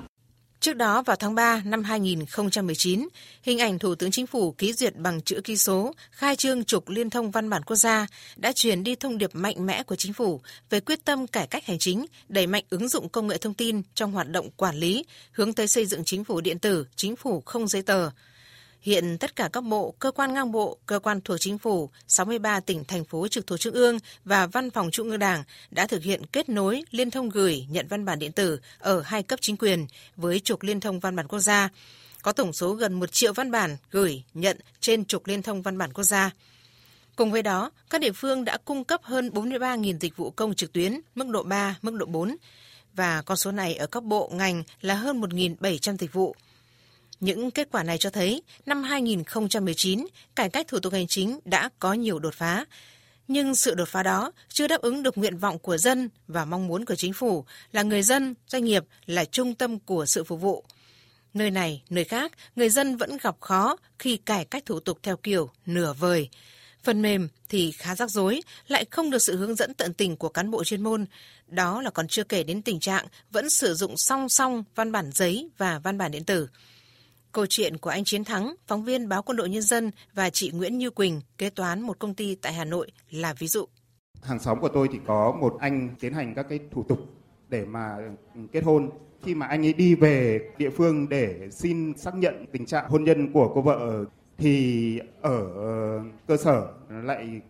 Trước 0.64 0.76
đó 0.76 1.02
vào 1.02 1.16
tháng 1.16 1.34
3 1.34 1.62
năm 1.64 1.84
2019, 1.84 3.08
hình 3.42 3.58
ảnh 3.58 3.78
Thủ 3.78 3.94
tướng 3.94 4.10
Chính 4.10 4.26
phủ 4.26 4.52
ký 4.52 4.72
duyệt 4.72 4.96
bằng 4.96 5.22
chữ 5.22 5.40
ký 5.44 5.56
số 5.56 5.92
khai 6.10 6.36
trương 6.36 6.64
trục 6.64 6.88
liên 6.88 7.10
thông 7.10 7.30
văn 7.30 7.50
bản 7.50 7.62
quốc 7.62 7.76
gia 7.76 8.06
đã 8.36 8.52
truyền 8.52 8.84
đi 8.84 8.94
thông 8.94 9.18
điệp 9.18 9.30
mạnh 9.32 9.66
mẽ 9.66 9.82
của 9.82 9.96
Chính 9.96 10.12
phủ 10.12 10.40
về 10.70 10.80
quyết 10.80 11.04
tâm 11.04 11.26
cải 11.26 11.46
cách 11.46 11.66
hành 11.66 11.78
chính, 11.78 12.06
đẩy 12.28 12.46
mạnh 12.46 12.64
ứng 12.70 12.88
dụng 12.88 13.08
công 13.08 13.26
nghệ 13.26 13.38
thông 13.38 13.54
tin 13.54 13.82
trong 13.94 14.12
hoạt 14.12 14.28
động 14.28 14.50
quản 14.56 14.76
lý, 14.76 15.04
hướng 15.32 15.52
tới 15.52 15.68
xây 15.68 15.86
dựng 15.86 16.04
chính 16.04 16.24
phủ 16.24 16.40
điện 16.40 16.58
tử, 16.58 16.86
chính 16.96 17.16
phủ 17.16 17.40
không 17.40 17.68
giấy 17.68 17.82
tờ. 17.82 18.10
Hiện 18.84 19.18
tất 19.18 19.36
cả 19.36 19.48
các 19.52 19.60
bộ, 19.60 19.94
cơ 19.98 20.10
quan 20.10 20.34
ngang 20.34 20.52
bộ, 20.52 20.78
cơ 20.86 20.98
quan 20.98 21.20
thuộc 21.20 21.36
chính 21.40 21.58
phủ, 21.58 21.90
63 22.08 22.60
tỉnh, 22.60 22.84
thành 22.84 23.04
phố 23.04 23.28
trực 23.28 23.46
thuộc 23.46 23.60
trung 23.60 23.74
ương 23.74 23.98
và 24.24 24.46
văn 24.46 24.70
phòng 24.70 24.90
trung 24.90 25.10
ương 25.10 25.18
đảng 25.18 25.44
đã 25.70 25.86
thực 25.86 26.02
hiện 26.02 26.26
kết 26.26 26.48
nối 26.48 26.84
liên 26.90 27.10
thông 27.10 27.28
gửi 27.28 27.66
nhận 27.70 27.86
văn 27.88 28.04
bản 28.04 28.18
điện 28.18 28.32
tử 28.32 28.60
ở 28.78 29.00
hai 29.00 29.22
cấp 29.22 29.38
chính 29.42 29.56
quyền 29.56 29.86
với 30.16 30.40
trục 30.40 30.62
liên 30.62 30.80
thông 30.80 31.00
văn 31.00 31.16
bản 31.16 31.28
quốc 31.28 31.38
gia. 31.38 31.68
Có 32.22 32.32
tổng 32.32 32.52
số 32.52 32.72
gần 32.72 32.92
1 32.92 33.12
triệu 33.12 33.32
văn 33.32 33.50
bản 33.50 33.76
gửi, 33.90 34.22
nhận 34.34 34.58
trên 34.80 35.04
trục 35.04 35.26
liên 35.26 35.42
thông 35.42 35.62
văn 35.62 35.78
bản 35.78 35.92
quốc 35.92 36.04
gia. 36.04 36.30
Cùng 37.16 37.30
với 37.30 37.42
đó, 37.42 37.70
các 37.90 38.00
địa 38.00 38.12
phương 38.12 38.44
đã 38.44 38.58
cung 38.64 38.84
cấp 38.84 39.00
hơn 39.02 39.28
43.000 39.28 39.98
dịch 39.98 40.16
vụ 40.16 40.30
công 40.30 40.54
trực 40.54 40.72
tuyến 40.72 41.00
mức 41.14 41.28
độ 41.28 41.42
3, 41.42 41.76
mức 41.82 41.94
độ 41.94 42.06
4 42.06 42.36
và 42.94 43.22
con 43.22 43.36
số 43.36 43.52
này 43.52 43.74
ở 43.74 43.86
các 43.86 44.04
bộ 44.04 44.30
ngành 44.34 44.62
là 44.80 44.94
hơn 44.94 45.20
1.700 45.20 45.96
dịch 45.96 46.12
vụ. 46.12 46.36
Những 47.24 47.50
kết 47.50 47.68
quả 47.72 47.82
này 47.82 47.98
cho 47.98 48.10
thấy 48.10 48.42
năm 48.66 48.82
2019, 48.82 50.06
cải 50.36 50.48
cách 50.48 50.68
thủ 50.68 50.78
tục 50.78 50.92
hành 50.92 51.06
chính 51.06 51.38
đã 51.44 51.68
có 51.78 51.92
nhiều 51.92 52.18
đột 52.18 52.34
phá. 52.34 52.64
Nhưng 53.28 53.54
sự 53.54 53.74
đột 53.74 53.88
phá 53.88 54.02
đó 54.02 54.32
chưa 54.48 54.68
đáp 54.68 54.80
ứng 54.80 55.02
được 55.02 55.18
nguyện 55.18 55.38
vọng 55.38 55.58
của 55.58 55.76
dân 55.76 56.08
và 56.28 56.44
mong 56.44 56.66
muốn 56.66 56.84
của 56.84 56.94
chính 56.94 57.12
phủ 57.12 57.44
là 57.72 57.82
người 57.82 58.02
dân, 58.02 58.34
doanh 58.46 58.64
nghiệp 58.64 58.84
là 59.06 59.24
trung 59.24 59.54
tâm 59.54 59.78
của 59.78 60.06
sự 60.06 60.24
phục 60.24 60.40
vụ. 60.40 60.64
Nơi 61.34 61.50
này, 61.50 61.82
nơi 61.90 62.04
khác, 62.04 62.32
người 62.56 62.70
dân 62.70 62.96
vẫn 62.96 63.16
gặp 63.22 63.36
khó 63.40 63.76
khi 63.98 64.16
cải 64.16 64.44
cách 64.44 64.66
thủ 64.66 64.80
tục 64.80 64.98
theo 65.02 65.16
kiểu 65.16 65.50
nửa 65.66 65.92
vời. 65.92 66.28
Phần 66.82 67.02
mềm 67.02 67.28
thì 67.48 67.72
khá 67.72 67.94
rắc 67.94 68.10
rối, 68.10 68.40
lại 68.68 68.84
không 68.90 69.10
được 69.10 69.22
sự 69.22 69.36
hướng 69.36 69.54
dẫn 69.54 69.74
tận 69.74 69.94
tình 69.94 70.16
của 70.16 70.28
cán 70.28 70.50
bộ 70.50 70.64
chuyên 70.64 70.82
môn. 70.82 71.06
Đó 71.46 71.82
là 71.82 71.90
còn 71.90 72.08
chưa 72.08 72.24
kể 72.24 72.42
đến 72.42 72.62
tình 72.62 72.80
trạng 72.80 73.06
vẫn 73.30 73.50
sử 73.50 73.74
dụng 73.74 73.96
song 73.96 74.28
song 74.28 74.64
văn 74.74 74.92
bản 74.92 75.10
giấy 75.14 75.48
và 75.58 75.78
văn 75.78 75.98
bản 75.98 76.10
điện 76.10 76.24
tử. 76.24 76.48
Câu 77.34 77.46
chuyện 77.46 77.76
của 77.76 77.90
anh 77.90 78.04
Chiến 78.04 78.24
Thắng, 78.24 78.54
phóng 78.66 78.84
viên 78.84 79.08
báo 79.08 79.22
Quân 79.22 79.36
đội 79.36 79.48
Nhân 79.48 79.62
dân 79.62 79.90
và 80.14 80.30
chị 80.30 80.50
Nguyễn 80.54 80.78
Như 80.78 80.90
Quỳnh, 80.90 81.20
kế 81.38 81.50
toán 81.50 81.80
một 81.80 81.98
công 81.98 82.14
ty 82.14 82.34
tại 82.34 82.52
Hà 82.52 82.64
Nội 82.64 82.90
là 83.10 83.34
ví 83.38 83.46
dụ. 83.46 83.64
Hàng 84.22 84.38
xóm 84.38 84.60
của 84.60 84.68
tôi 84.68 84.88
thì 84.92 84.98
có 85.06 85.32
một 85.40 85.56
anh 85.60 85.94
tiến 86.00 86.12
hành 86.12 86.34
các 86.34 86.46
cái 86.48 86.58
thủ 86.70 86.82
tục 86.82 86.98
để 87.48 87.64
mà 87.64 87.96
kết 88.52 88.64
hôn. 88.64 88.90
Khi 89.22 89.34
mà 89.34 89.46
anh 89.46 89.66
ấy 89.66 89.72
đi 89.72 89.94
về 89.94 90.40
địa 90.58 90.70
phương 90.70 91.08
để 91.08 91.48
xin 91.50 91.98
xác 91.98 92.14
nhận 92.14 92.46
tình 92.52 92.66
trạng 92.66 92.88
hôn 92.88 93.04
nhân 93.04 93.32
của 93.32 93.52
cô 93.54 93.62
vợ 93.62 94.04
thì 94.38 94.98
ở 95.20 95.38
ờ, 95.54 96.00
cơ 96.26 96.36
sở 96.36 96.68
lại 96.88 97.40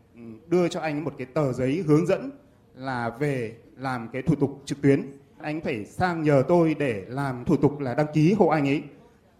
đưa 0.46 0.68
cho 0.68 0.80
anh 0.80 1.04
một 1.04 1.14
cái 1.18 1.26
tờ 1.26 1.52
giấy 1.52 1.82
hướng 1.86 2.06
dẫn 2.06 2.30
là 2.74 3.10
về 3.20 3.56
làm 3.76 4.08
cái 4.12 4.22
thủ 4.22 4.34
tục 4.34 4.62
trực 4.64 4.82
tuyến. 4.82 5.02
Anh 5.38 5.60
phải 5.60 5.84
sang 5.84 6.22
nhờ 6.22 6.42
tôi 6.48 6.74
để 6.74 7.04
làm 7.08 7.44
thủ 7.44 7.56
tục 7.56 7.80
là 7.80 7.94
đăng 7.94 8.06
ký 8.14 8.32
hộ 8.32 8.46
anh 8.46 8.68
ấy 8.68 8.82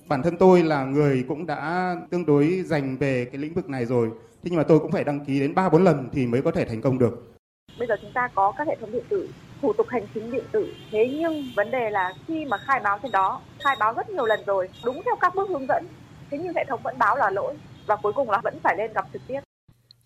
bản 0.07 0.23
thân 0.23 0.37
tôi 0.37 0.63
là 0.63 0.85
người 0.85 1.25
cũng 1.29 1.47
đã 1.47 1.95
tương 2.11 2.27
đối 2.27 2.63
dành 2.67 2.97
về 2.97 3.25
cái 3.25 3.39
lĩnh 3.39 3.55
vực 3.55 3.69
này 3.69 3.87
rồi. 3.87 4.09
Thế 4.11 4.51
nhưng 4.51 4.57
mà 4.57 4.63
tôi 4.63 4.79
cũng 4.81 4.93
phải 4.93 5.05
đăng 5.05 5.25
ký 5.25 5.41
đến 5.41 5.55
ba 5.55 5.69
bốn 5.69 5.85
lần 5.85 6.09
thì 6.13 6.27
mới 6.27 6.43
có 6.43 6.51
thể 6.51 6.65
thành 6.65 6.81
công 6.81 6.99
được. 6.99 7.35
Bây 7.79 7.89
giờ 7.89 7.95
chúng 8.03 8.13
ta 8.15 8.29
có 8.35 8.53
các 8.59 8.69
hệ 8.69 8.77
thống 8.81 8.93
điện 8.93 9.05
tử 9.09 9.29
thủ 9.63 9.73
tục 9.73 9.87
hành 9.89 10.07
chính 10.15 10.31
điện 10.31 10.45
tử. 10.53 10.75
Thế 10.91 11.09
nhưng 11.13 11.45
vấn 11.57 11.71
đề 11.71 11.91
là 11.91 12.15
khi 12.27 12.45
mà 12.45 12.59
khai 12.59 12.81
báo 12.85 12.99
trên 13.03 13.13
đó 13.13 13.41
khai 13.65 13.77
báo 13.81 13.95
rất 13.95 14.11
nhiều 14.11 14.27
lần 14.27 14.41
rồi 14.47 14.69
đúng 14.85 15.03
theo 15.05 15.17
các 15.21 15.35
bước 15.35 15.49
hướng 15.49 15.67
dẫn. 15.69 15.87
Thế 16.31 16.39
nhưng 16.43 16.55
hệ 16.55 16.65
thống 16.69 16.81
vẫn 16.85 16.99
báo 16.99 17.17
là 17.17 17.31
lỗi 17.31 17.55
và 17.87 17.97
cuối 17.97 18.13
cùng 18.17 18.31
là 18.31 18.41
vẫn 18.45 18.59
phải 18.63 18.77
lên 18.79 18.93
gặp 18.93 19.07
trực 19.13 19.23
tiếp. 19.29 19.41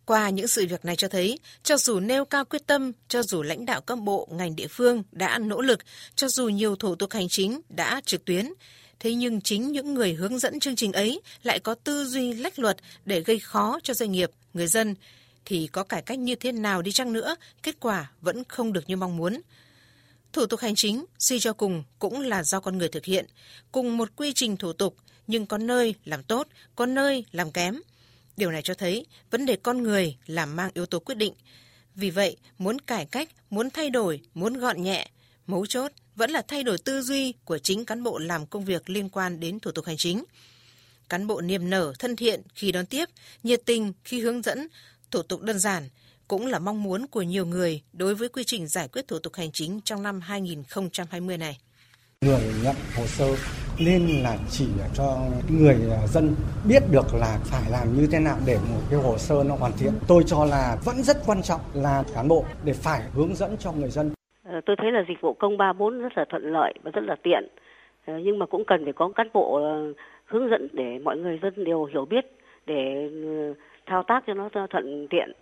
Qua 0.04 0.30
những 0.30 0.48
sự 0.48 0.66
việc 0.70 0.84
này 0.84 0.96
cho 0.96 1.08
thấy, 1.08 1.38
cho 1.62 1.76
dù 1.76 2.00
nêu 2.00 2.24
cao 2.24 2.44
quyết 2.44 2.66
tâm, 2.66 2.92
cho 3.08 3.22
dù 3.22 3.42
lãnh 3.42 3.66
đạo 3.66 3.80
các 3.80 3.98
bộ, 3.98 4.28
ngành 4.30 4.56
địa 4.56 4.66
phương 4.70 5.02
đã 5.12 5.38
nỗ 5.38 5.60
lực, 5.60 5.78
cho 6.14 6.28
dù 6.28 6.48
nhiều 6.48 6.76
thủ 6.76 6.94
tục 6.94 7.12
hành 7.12 7.28
chính 7.28 7.60
đã 7.68 8.00
trực 8.04 8.24
tuyến, 8.24 8.52
thế 9.00 9.14
nhưng 9.14 9.40
chính 9.40 9.72
những 9.72 9.94
người 9.94 10.14
hướng 10.14 10.38
dẫn 10.38 10.60
chương 10.60 10.76
trình 10.76 10.92
ấy 10.92 11.20
lại 11.42 11.58
có 11.58 11.74
tư 11.74 12.04
duy 12.04 12.32
lách 12.32 12.58
luật 12.58 12.76
để 13.04 13.20
gây 13.20 13.38
khó 13.38 13.78
cho 13.82 13.94
doanh 13.94 14.12
nghiệp, 14.12 14.30
người 14.54 14.66
dân, 14.66 14.94
thì 15.44 15.66
có 15.66 15.84
cải 15.84 16.02
cách 16.02 16.18
như 16.18 16.34
thế 16.34 16.52
nào 16.52 16.82
đi 16.82 16.92
chăng 16.92 17.12
nữa, 17.12 17.36
kết 17.62 17.80
quả 17.80 18.10
vẫn 18.20 18.44
không 18.44 18.72
được 18.72 18.84
như 18.86 18.96
mong 18.96 19.16
muốn. 19.16 19.40
Thủ 20.32 20.46
tục 20.46 20.60
hành 20.60 20.74
chính, 20.74 21.04
suy 21.18 21.38
cho 21.38 21.52
cùng, 21.52 21.84
cũng 21.98 22.20
là 22.20 22.42
do 22.42 22.60
con 22.60 22.78
người 22.78 22.88
thực 22.88 23.04
hiện. 23.04 23.26
Cùng 23.72 23.96
một 23.96 24.16
quy 24.16 24.32
trình 24.34 24.56
thủ 24.56 24.72
tục, 24.72 24.96
nhưng 25.26 25.46
có 25.46 25.58
nơi 25.58 25.94
làm 26.04 26.22
tốt, 26.22 26.48
có 26.76 26.86
nơi 26.86 27.24
làm 27.32 27.52
kém. 27.52 27.80
Điều 28.36 28.50
này 28.50 28.62
cho 28.62 28.74
thấy 28.74 29.06
vấn 29.30 29.46
đề 29.46 29.56
con 29.56 29.82
người 29.82 30.16
là 30.26 30.46
mang 30.46 30.70
yếu 30.74 30.86
tố 30.86 30.98
quyết 30.98 31.14
định. 31.14 31.34
Vì 31.94 32.10
vậy, 32.10 32.36
muốn 32.58 32.78
cải 32.78 33.06
cách, 33.06 33.28
muốn 33.50 33.70
thay 33.70 33.90
đổi, 33.90 34.20
muốn 34.34 34.54
gọn 34.54 34.82
nhẹ, 34.82 35.08
mấu 35.48 35.66
chốt 35.66 35.92
vẫn 36.16 36.30
là 36.30 36.42
thay 36.48 36.62
đổi 36.62 36.78
tư 36.78 37.02
duy 37.02 37.34
của 37.44 37.58
chính 37.58 37.84
cán 37.84 38.02
bộ 38.02 38.18
làm 38.18 38.46
công 38.46 38.64
việc 38.64 38.90
liên 38.90 39.08
quan 39.08 39.40
đến 39.40 39.60
thủ 39.60 39.70
tục 39.70 39.84
hành 39.84 39.96
chính. 39.96 40.24
Cán 41.08 41.26
bộ 41.26 41.40
niềm 41.40 41.70
nở, 41.70 41.92
thân 41.98 42.16
thiện 42.16 42.42
khi 42.54 42.72
đón 42.72 42.86
tiếp, 42.86 43.04
nhiệt 43.42 43.62
tình 43.66 43.92
khi 44.04 44.20
hướng 44.20 44.42
dẫn, 44.42 44.68
thủ 45.10 45.22
tục 45.22 45.42
đơn 45.42 45.58
giản 45.58 45.88
cũng 46.28 46.46
là 46.46 46.58
mong 46.58 46.82
muốn 46.82 47.06
của 47.06 47.22
nhiều 47.22 47.46
người 47.46 47.82
đối 47.92 48.14
với 48.14 48.28
quy 48.28 48.44
trình 48.46 48.68
giải 48.68 48.88
quyết 48.88 49.08
thủ 49.08 49.18
tục 49.18 49.34
hành 49.34 49.52
chính 49.52 49.80
trong 49.84 50.02
năm 50.02 50.20
2020 50.20 51.36
này. 51.36 51.58
Người 52.20 52.42
nhận 52.64 52.76
hồ 52.96 53.06
sơ 53.06 53.36
nên 53.78 54.22
là 54.22 54.38
chỉ 54.50 54.66
cho 54.94 55.18
người 55.48 55.76
à, 55.90 56.06
dân 56.06 56.34
biết 56.64 56.82
được 56.90 57.14
là 57.14 57.38
phải 57.44 57.70
làm 57.70 58.00
như 58.00 58.06
thế 58.12 58.18
nào 58.18 58.38
để 58.46 58.56
một 58.56 58.80
cái 58.90 59.00
hồ 59.00 59.18
sơ 59.18 59.44
nó 59.44 59.56
hoàn 59.56 59.76
thiện. 59.76 59.92
Tôi 60.08 60.24
cho 60.26 60.44
là 60.44 60.76
vẫn 60.84 61.02
rất 61.02 61.26
quan 61.26 61.42
trọng 61.42 61.60
là 61.74 62.04
cán 62.14 62.28
bộ 62.28 62.44
để 62.64 62.72
phải 62.72 63.02
hướng 63.14 63.36
dẫn 63.36 63.56
cho 63.60 63.72
người 63.72 63.90
dân. 63.90 64.17
Ờ, 64.48 64.60
tôi 64.60 64.76
thấy 64.76 64.92
là 64.92 65.04
dịch 65.08 65.20
vụ 65.20 65.32
công 65.32 65.56
34 65.56 66.00
rất 66.00 66.18
là 66.18 66.24
thuận 66.24 66.52
lợi 66.52 66.74
và 66.82 66.90
rất 66.90 67.04
là 67.04 67.16
tiện. 67.22 67.48
Ờ, 68.06 68.18
nhưng 68.18 68.38
mà 68.38 68.46
cũng 68.46 68.64
cần 68.64 68.84
phải 68.84 68.92
có 68.92 69.08
cán 69.08 69.28
bộ 69.34 69.54
ờ, 69.54 69.92
hướng 70.24 70.48
dẫn 70.50 70.68
để 70.72 70.98
mọi 71.04 71.16
người 71.16 71.38
dân 71.42 71.64
đều 71.64 71.84
hiểu 71.84 72.04
biết, 72.04 72.26
để 72.66 73.08
ừ, 73.12 73.54
thao 73.86 74.02
tác 74.02 74.24
cho 74.26 74.34
nó 74.34 74.48
thuận 74.70 75.06
tiện 75.10 75.32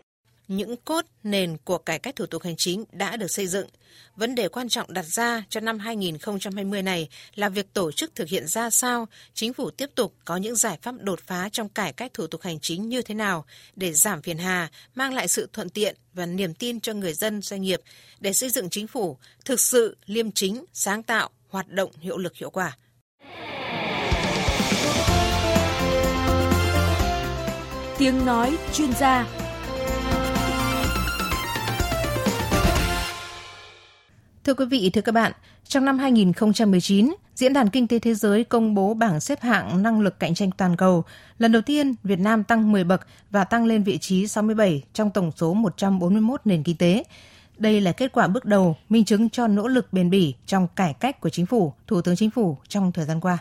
những 0.48 0.76
cốt 0.76 1.04
nền 1.22 1.56
của 1.64 1.78
cải 1.78 1.98
cách 1.98 2.16
thủ 2.16 2.26
tục 2.26 2.42
hành 2.42 2.56
chính 2.56 2.84
đã 2.92 3.16
được 3.16 3.30
xây 3.30 3.46
dựng. 3.46 3.66
Vấn 4.16 4.34
đề 4.34 4.48
quan 4.48 4.68
trọng 4.68 4.92
đặt 4.92 5.04
ra 5.06 5.44
cho 5.48 5.60
năm 5.60 5.78
2020 5.78 6.82
này 6.82 7.08
là 7.34 7.48
việc 7.48 7.72
tổ 7.72 7.92
chức 7.92 8.14
thực 8.14 8.28
hiện 8.28 8.46
ra 8.46 8.70
sao, 8.70 9.08
chính 9.34 9.52
phủ 9.52 9.70
tiếp 9.70 9.90
tục 9.94 10.14
có 10.24 10.36
những 10.36 10.56
giải 10.56 10.78
pháp 10.82 10.94
đột 11.00 11.20
phá 11.26 11.48
trong 11.52 11.68
cải 11.68 11.92
cách 11.92 12.14
thủ 12.14 12.26
tục 12.26 12.42
hành 12.42 12.60
chính 12.60 12.88
như 12.88 13.02
thế 13.02 13.14
nào 13.14 13.44
để 13.76 13.92
giảm 13.92 14.22
phiền 14.22 14.38
hà, 14.38 14.70
mang 14.94 15.14
lại 15.14 15.28
sự 15.28 15.48
thuận 15.52 15.68
tiện 15.68 15.96
và 16.14 16.26
niềm 16.26 16.54
tin 16.54 16.80
cho 16.80 16.92
người 16.92 17.12
dân 17.12 17.42
doanh 17.42 17.62
nghiệp 17.62 17.80
để 18.20 18.32
xây 18.32 18.50
dựng 18.50 18.70
chính 18.70 18.86
phủ 18.86 19.18
thực 19.44 19.60
sự 19.60 19.96
liêm 20.06 20.32
chính, 20.32 20.64
sáng 20.72 21.02
tạo, 21.02 21.30
hoạt 21.48 21.68
động 21.68 21.90
hiệu 22.00 22.18
lực 22.18 22.36
hiệu 22.36 22.50
quả. 22.50 22.76
Tiếng 27.98 28.26
nói 28.26 28.56
chuyên 28.74 28.92
gia 28.92 29.45
Thưa 34.46 34.54
quý 34.54 34.64
vị, 34.64 34.90
thưa 34.90 35.00
các 35.00 35.12
bạn, 35.12 35.32
trong 35.64 35.84
năm 35.84 35.98
2019, 35.98 37.14
Diễn 37.34 37.52
đàn 37.52 37.70
Kinh 37.70 37.86
tế 37.88 37.98
Thế 37.98 38.14
giới 38.14 38.44
công 38.44 38.74
bố 38.74 38.94
bảng 38.94 39.20
xếp 39.20 39.40
hạng 39.40 39.82
năng 39.82 40.00
lực 40.00 40.20
cạnh 40.20 40.34
tranh 40.34 40.50
toàn 40.50 40.76
cầu. 40.76 41.04
Lần 41.38 41.52
đầu 41.52 41.62
tiên, 41.62 41.94
Việt 42.04 42.18
Nam 42.18 42.44
tăng 42.44 42.72
10 42.72 42.84
bậc 42.84 43.06
và 43.30 43.44
tăng 43.44 43.64
lên 43.64 43.82
vị 43.82 43.98
trí 43.98 44.26
67 44.26 44.82
trong 44.92 45.10
tổng 45.10 45.32
số 45.36 45.54
141 45.54 46.40
nền 46.44 46.62
kinh 46.62 46.76
tế. 46.76 47.04
Đây 47.58 47.80
là 47.80 47.92
kết 47.92 48.12
quả 48.12 48.26
bước 48.26 48.44
đầu 48.44 48.76
minh 48.88 49.04
chứng 49.04 49.30
cho 49.30 49.46
nỗ 49.46 49.68
lực 49.68 49.92
bền 49.92 50.10
bỉ 50.10 50.34
trong 50.46 50.68
cải 50.76 50.94
cách 50.94 51.20
của 51.20 51.30
chính 51.30 51.46
phủ, 51.46 51.72
Thủ 51.86 52.02
tướng 52.02 52.16
Chính 52.16 52.30
phủ 52.30 52.56
trong 52.68 52.92
thời 52.92 53.04
gian 53.04 53.20
qua. 53.20 53.38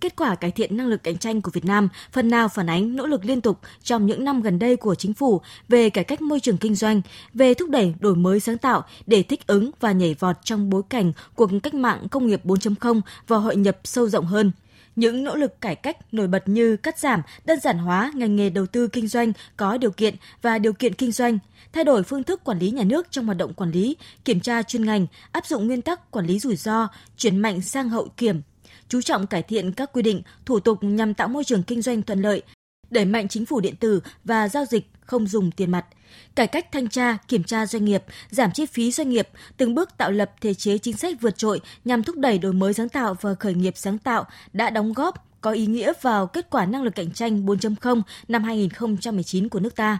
Kết 0.00 0.16
quả 0.16 0.34
cải 0.34 0.50
thiện 0.50 0.76
năng 0.76 0.86
lực 0.86 1.02
cạnh 1.02 1.18
tranh 1.18 1.42
của 1.42 1.50
Việt 1.50 1.64
Nam 1.64 1.88
phần 2.12 2.28
nào 2.28 2.48
phản 2.48 2.66
ánh 2.66 2.96
nỗ 2.96 3.06
lực 3.06 3.24
liên 3.24 3.40
tục 3.40 3.58
trong 3.82 4.06
những 4.06 4.24
năm 4.24 4.42
gần 4.42 4.58
đây 4.58 4.76
của 4.76 4.94
chính 4.94 5.14
phủ 5.14 5.40
về 5.68 5.90
cải 5.90 6.04
cách 6.04 6.20
môi 6.20 6.40
trường 6.40 6.58
kinh 6.58 6.74
doanh, 6.74 7.00
về 7.34 7.54
thúc 7.54 7.70
đẩy 7.70 7.94
đổi 8.00 8.16
mới 8.16 8.40
sáng 8.40 8.58
tạo 8.58 8.82
để 9.06 9.22
thích 9.22 9.46
ứng 9.46 9.70
và 9.80 9.92
nhảy 9.92 10.14
vọt 10.14 10.36
trong 10.44 10.70
bối 10.70 10.82
cảnh 10.88 11.12
cuộc 11.34 11.50
cách 11.62 11.74
mạng 11.74 12.06
công 12.10 12.26
nghiệp 12.26 12.40
4.0 12.44 13.00
và 13.28 13.36
hội 13.36 13.56
nhập 13.56 13.78
sâu 13.84 14.08
rộng 14.08 14.26
hơn. 14.26 14.52
Những 14.96 15.24
nỗ 15.24 15.36
lực 15.36 15.60
cải 15.60 15.74
cách 15.74 16.14
nổi 16.14 16.26
bật 16.26 16.48
như 16.48 16.76
cắt 16.76 16.98
giảm, 16.98 17.22
đơn 17.44 17.60
giản 17.60 17.78
hóa 17.78 18.12
ngành 18.14 18.36
nghề 18.36 18.50
đầu 18.50 18.66
tư 18.66 18.88
kinh 18.88 19.08
doanh 19.08 19.32
có 19.56 19.78
điều 19.78 19.90
kiện 19.90 20.14
và 20.42 20.58
điều 20.58 20.72
kiện 20.72 20.94
kinh 20.94 21.12
doanh, 21.12 21.38
thay 21.72 21.84
đổi 21.84 22.02
phương 22.02 22.24
thức 22.24 22.44
quản 22.44 22.58
lý 22.58 22.70
nhà 22.70 22.84
nước 22.84 23.06
trong 23.10 23.26
hoạt 23.26 23.36
động 23.36 23.54
quản 23.54 23.70
lý, 23.70 23.96
kiểm 24.24 24.40
tra 24.40 24.62
chuyên 24.62 24.84
ngành, 24.84 25.06
áp 25.32 25.46
dụng 25.46 25.66
nguyên 25.66 25.82
tắc 25.82 26.10
quản 26.10 26.26
lý 26.26 26.38
rủi 26.38 26.56
ro, 26.56 26.88
chuyển 27.16 27.38
mạnh 27.38 27.60
sang 27.60 27.88
hậu 27.88 28.08
kiểm, 28.16 28.40
chú 28.88 29.00
trọng 29.00 29.26
cải 29.26 29.42
thiện 29.42 29.72
các 29.72 29.92
quy 29.92 30.02
định, 30.02 30.22
thủ 30.44 30.60
tục 30.60 30.78
nhằm 30.82 31.14
tạo 31.14 31.28
môi 31.28 31.44
trường 31.44 31.62
kinh 31.62 31.82
doanh 31.82 32.02
thuận 32.02 32.22
lợi, 32.22 32.42
đẩy 32.90 33.04
mạnh 33.04 33.28
chính 33.28 33.46
phủ 33.46 33.60
điện 33.60 33.76
tử 33.76 34.00
và 34.24 34.48
giao 34.48 34.64
dịch 34.64 34.90
không 35.00 35.26
dùng 35.26 35.50
tiền 35.50 35.70
mặt, 35.70 35.86
cải 36.34 36.46
cách 36.46 36.72
thanh 36.72 36.88
tra, 36.88 37.16
kiểm 37.28 37.44
tra 37.44 37.66
doanh 37.66 37.84
nghiệp, 37.84 38.04
giảm 38.30 38.52
chi 38.52 38.66
phí 38.66 38.92
doanh 38.92 39.08
nghiệp, 39.08 39.28
từng 39.56 39.74
bước 39.74 39.96
tạo 39.96 40.10
lập 40.10 40.30
thể 40.40 40.54
chế 40.54 40.78
chính 40.78 40.96
sách 40.96 41.20
vượt 41.20 41.38
trội 41.38 41.60
nhằm 41.84 42.02
thúc 42.02 42.16
đẩy 42.16 42.38
đổi 42.38 42.52
mới 42.52 42.72
sáng 42.72 42.88
tạo 42.88 43.16
và 43.20 43.34
khởi 43.34 43.54
nghiệp 43.54 43.74
sáng 43.76 43.98
tạo 43.98 44.24
đã 44.52 44.70
đóng 44.70 44.92
góp 44.92 45.26
có 45.40 45.52
ý 45.52 45.66
nghĩa 45.66 45.92
vào 46.02 46.26
kết 46.26 46.50
quả 46.50 46.66
năng 46.66 46.82
lực 46.82 46.94
cạnh 46.94 47.10
tranh 47.10 47.46
4.0 47.46 48.02
năm 48.28 48.44
2019 48.44 49.48
của 49.48 49.60
nước 49.60 49.76
ta. 49.76 49.98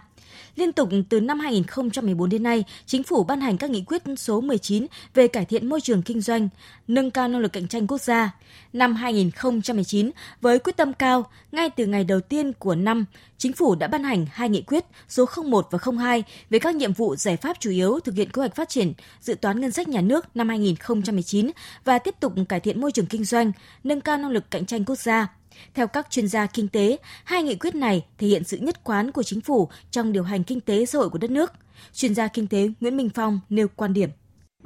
Liên 0.55 0.71
tục 0.71 0.89
từ 1.09 1.19
năm 1.19 1.39
2014 1.39 2.29
đến 2.29 2.43
nay, 2.43 2.63
chính 2.85 3.03
phủ 3.03 3.23
ban 3.23 3.41
hành 3.41 3.57
các 3.57 3.69
nghị 3.69 3.83
quyết 3.87 4.03
số 4.17 4.41
19 4.41 4.85
về 5.13 5.27
cải 5.27 5.45
thiện 5.45 5.69
môi 5.69 5.81
trường 5.81 6.01
kinh 6.01 6.21
doanh, 6.21 6.49
nâng 6.87 7.11
cao 7.11 7.27
năng 7.27 7.41
lực 7.41 7.53
cạnh 7.53 7.67
tranh 7.67 7.87
quốc 7.87 8.01
gia. 8.01 8.35
Năm 8.73 8.95
2019, 8.95 10.11
với 10.41 10.59
quyết 10.59 10.77
tâm 10.77 10.93
cao, 10.93 11.25
ngay 11.51 11.69
từ 11.69 11.85
ngày 11.85 12.03
đầu 12.03 12.19
tiên 12.19 12.53
của 12.53 12.75
năm, 12.75 13.05
chính 13.37 13.53
phủ 13.53 13.75
đã 13.75 13.87
ban 13.87 14.03
hành 14.03 14.25
hai 14.31 14.49
nghị 14.49 14.61
quyết 14.61 14.85
số 15.09 15.25
01 15.45 15.67
và 15.71 15.79
02 15.97 16.23
về 16.49 16.59
các 16.59 16.75
nhiệm 16.75 16.93
vụ 16.93 17.15
giải 17.15 17.37
pháp 17.37 17.57
chủ 17.59 17.69
yếu 17.69 17.99
thực 17.99 18.15
hiện 18.15 18.31
kế 18.31 18.39
hoạch 18.39 18.55
phát 18.55 18.69
triển, 18.69 18.93
dự 19.21 19.35
toán 19.35 19.61
ngân 19.61 19.71
sách 19.71 19.87
nhà 19.87 20.01
nước 20.01 20.35
năm 20.35 20.49
2019 20.49 21.51
và 21.85 21.99
tiếp 21.99 22.15
tục 22.19 22.33
cải 22.49 22.59
thiện 22.59 22.81
môi 22.81 22.91
trường 22.91 23.05
kinh 23.05 23.25
doanh, 23.25 23.51
nâng 23.83 24.01
cao 24.01 24.17
năng 24.17 24.31
lực 24.31 24.51
cạnh 24.51 24.65
tranh 24.65 24.85
quốc 24.85 24.99
gia. 24.99 25.36
Theo 25.73 25.87
các 25.87 26.09
chuyên 26.09 26.27
gia 26.27 26.47
kinh 26.47 26.67
tế, 26.67 26.97
hai 27.25 27.43
nghị 27.43 27.55
quyết 27.55 27.75
này 27.75 28.05
thể 28.17 28.27
hiện 28.27 28.43
sự 28.43 28.57
nhất 28.57 28.83
quán 28.83 29.11
của 29.11 29.23
chính 29.23 29.41
phủ 29.41 29.67
trong 29.91 30.11
điều 30.11 30.23
hành 30.23 30.43
kinh 30.43 30.61
tế 30.61 30.85
xã 30.85 30.99
hội 30.99 31.09
của 31.09 31.19
đất 31.21 31.31
nước. 31.31 31.51
Chuyên 31.93 32.13
gia 32.13 32.27
kinh 32.27 32.47
tế 32.47 32.69
Nguyễn 32.79 32.97
Minh 32.97 33.09
Phong 33.15 33.39
nêu 33.49 33.67
quan 33.75 33.93
điểm. 33.93 34.09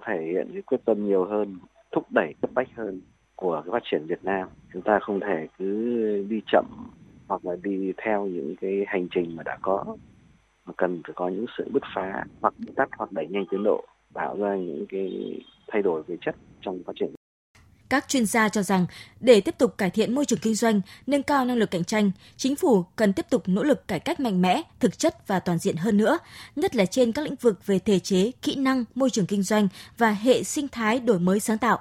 Thể 0.06 0.32
hiện 0.34 0.50
cái 0.54 0.62
quyết 0.62 0.86
tâm 0.86 1.06
nhiều 1.06 1.26
hơn, 1.26 1.60
thúc 1.92 2.04
đẩy 2.12 2.34
cấp 2.42 2.52
bách 2.54 2.68
hơn 2.78 3.02
của 3.36 3.62
cái 3.66 3.72
phát 3.72 3.84
triển 3.92 4.08
Việt 4.08 4.24
Nam. 4.24 4.48
Chúng 4.74 4.82
ta 4.82 5.00
không 5.02 5.20
thể 5.20 5.48
cứ 5.58 5.66
đi 6.30 6.42
chậm 6.52 6.66
hoặc 7.28 7.46
là 7.46 7.56
đi 7.64 7.94
theo 8.06 8.26
những 8.26 8.56
cái 8.62 8.86
hành 8.88 9.08
trình 9.12 9.36
mà 9.36 9.44
đã 9.44 9.58
có 9.62 9.98
mà 10.66 10.74
cần 10.78 11.02
phải 11.04 11.14
có 11.16 11.30
những 11.30 11.46
sự 11.58 11.70
bứt 11.74 11.84
phá 11.96 12.24
hoặc 12.42 12.54
tắt 12.76 12.90
hoặc 12.98 13.12
đẩy 13.12 13.28
nhanh 13.28 13.46
tiến 13.52 13.64
độ 13.64 13.84
tạo 14.14 14.38
ra 14.38 14.56
những 14.56 14.86
cái 14.90 15.40
thay 15.68 15.82
đổi 15.82 16.04
về 16.04 16.18
chất 16.22 16.36
trong 16.62 16.84
phát 16.86 16.94
triển 17.00 17.14
các 17.92 18.08
chuyên 18.08 18.26
gia 18.26 18.50
cho 18.50 18.62
rằng 18.62 18.86
để 19.20 19.42
tiếp 19.42 19.56
tục 19.58 19.78
cải 19.78 19.90
thiện 19.90 20.16
môi 20.16 20.26
trường 20.26 20.40
kinh 20.40 20.56
doanh, 20.56 20.82
nâng 21.08 21.24
cao 21.24 21.46
năng 21.46 21.58
lực 21.58 21.72
cạnh 21.72 21.84
tranh, 21.84 22.12
chính 22.38 22.56
phủ 22.56 22.84
cần 22.96 23.14
tiếp 23.14 23.26
tục 23.30 23.44
nỗ 23.46 23.64
lực 23.64 23.88
cải 23.88 24.00
cách 24.00 24.20
mạnh 24.20 24.42
mẽ, 24.42 24.62
thực 24.80 24.98
chất 24.98 25.28
và 25.28 25.40
toàn 25.40 25.58
diện 25.58 25.76
hơn 25.76 25.98
nữa, 25.98 26.18
nhất 26.56 26.76
là 26.76 26.86
trên 26.86 27.12
các 27.12 27.26
lĩnh 27.26 27.36
vực 27.36 27.66
về 27.66 27.80
thể 27.80 28.00
chế, 28.00 28.32
kỹ 28.42 28.56
năng, 28.56 28.84
môi 28.96 29.10
trường 29.10 29.26
kinh 29.26 29.44
doanh 29.44 29.68
và 29.98 30.12
hệ 30.12 30.44
sinh 30.44 30.68
thái 30.68 31.00
đổi 31.00 31.20
mới 31.20 31.40
sáng 31.40 31.58
tạo. 31.58 31.80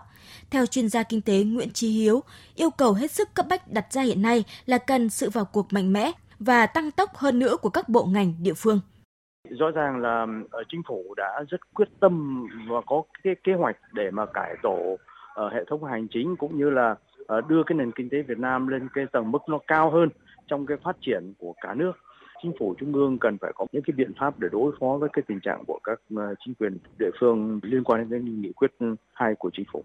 Theo 0.50 0.66
chuyên 0.66 0.88
gia 0.88 1.02
kinh 1.02 1.20
tế 1.20 1.44
Nguyễn 1.44 1.70
Trí 1.70 1.88
Hiếu, 1.88 2.22
yêu 2.54 2.70
cầu 2.70 2.92
hết 2.92 3.10
sức 3.10 3.34
cấp 3.34 3.46
bách 3.48 3.72
đặt 3.72 3.92
ra 3.92 4.02
hiện 4.02 4.22
nay 4.22 4.44
là 4.66 4.78
cần 4.78 5.08
sự 5.08 5.30
vào 5.30 5.44
cuộc 5.44 5.72
mạnh 5.72 5.92
mẽ 5.92 6.12
và 6.38 6.66
tăng 6.66 6.90
tốc 6.90 7.16
hơn 7.16 7.38
nữa 7.38 7.56
của 7.62 7.70
các 7.70 7.88
bộ 7.88 8.04
ngành 8.04 8.34
địa 8.42 8.54
phương. 8.56 8.80
Rõ 9.50 9.70
ràng 9.70 10.00
là 10.00 10.26
ờ, 10.50 10.62
chính 10.68 10.82
phủ 10.88 11.14
đã 11.16 11.44
rất 11.48 11.60
quyết 11.74 11.88
tâm 12.00 12.44
và 12.70 12.80
có 12.86 13.02
cái 13.24 13.34
kế 13.44 13.52
hoạch 13.52 13.76
để 13.92 14.10
mà 14.10 14.26
cải 14.34 14.54
tổ 14.62 14.96
ở 15.40 15.48
hệ 15.48 15.64
thống 15.68 15.84
hành 15.84 16.06
chính 16.08 16.36
cũng 16.36 16.58
như 16.58 16.70
là 16.70 16.94
ờ, 17.26 17.40
đưa 17.40 17.62
cái 17.66 17.78
nền 17.78 17.92
kinh 17.92 18.08
tế 18.10 18.22
Việt 18.22 18.38
Nam 18.38 18.66
lên 18.66 18.88
cái 18.94 19.04
tầng 19.12 19.30
mức 19.30 19.38
nó 19.48 19.58
cao 19.66 19.90
hơn 19.90 20.08
trong 20.48 20.66
cái 20.66 20.76
phát 20.84 20.96
triển 21.00 21.32
của 21.38 21.54
cả 21.60 21.74
nước 21.74 21.92
chính 22.42 22.52
phủ 22.58 22.74
trung 22.80 22.92
ương 22.94 23.18
cần 23.18 23.38
phải 23.40 23.52
có 23.54 23.66
những 23.72 23.82
cái 23.82 23.94
biện 23.96 24.12
pháp 24.20 24.38
để 24.38 24.48
đối 24.52 24.72
phó 24.80 24.96
với 25.00 25.08
cái 25.12 25.22
tình 25.28 25.40
trạng 25.40 25.64
của 25.66 25.78
các 25.84 26.00
ờ, 26.16 26.34
chính 26.44 26.54
quyền 26.54 26.78
địa 26.98 27.10
phương 27.20 27.60
liên 27.62 27.84
quan 27.84 28.10
đến 28.10 28.42
nghị 28.42 28.52
quyết 28.52 28.70
hai 29.12 29.34
của 29.34 29.50
chính 29.52 29.64
phủ. 29.72 29.82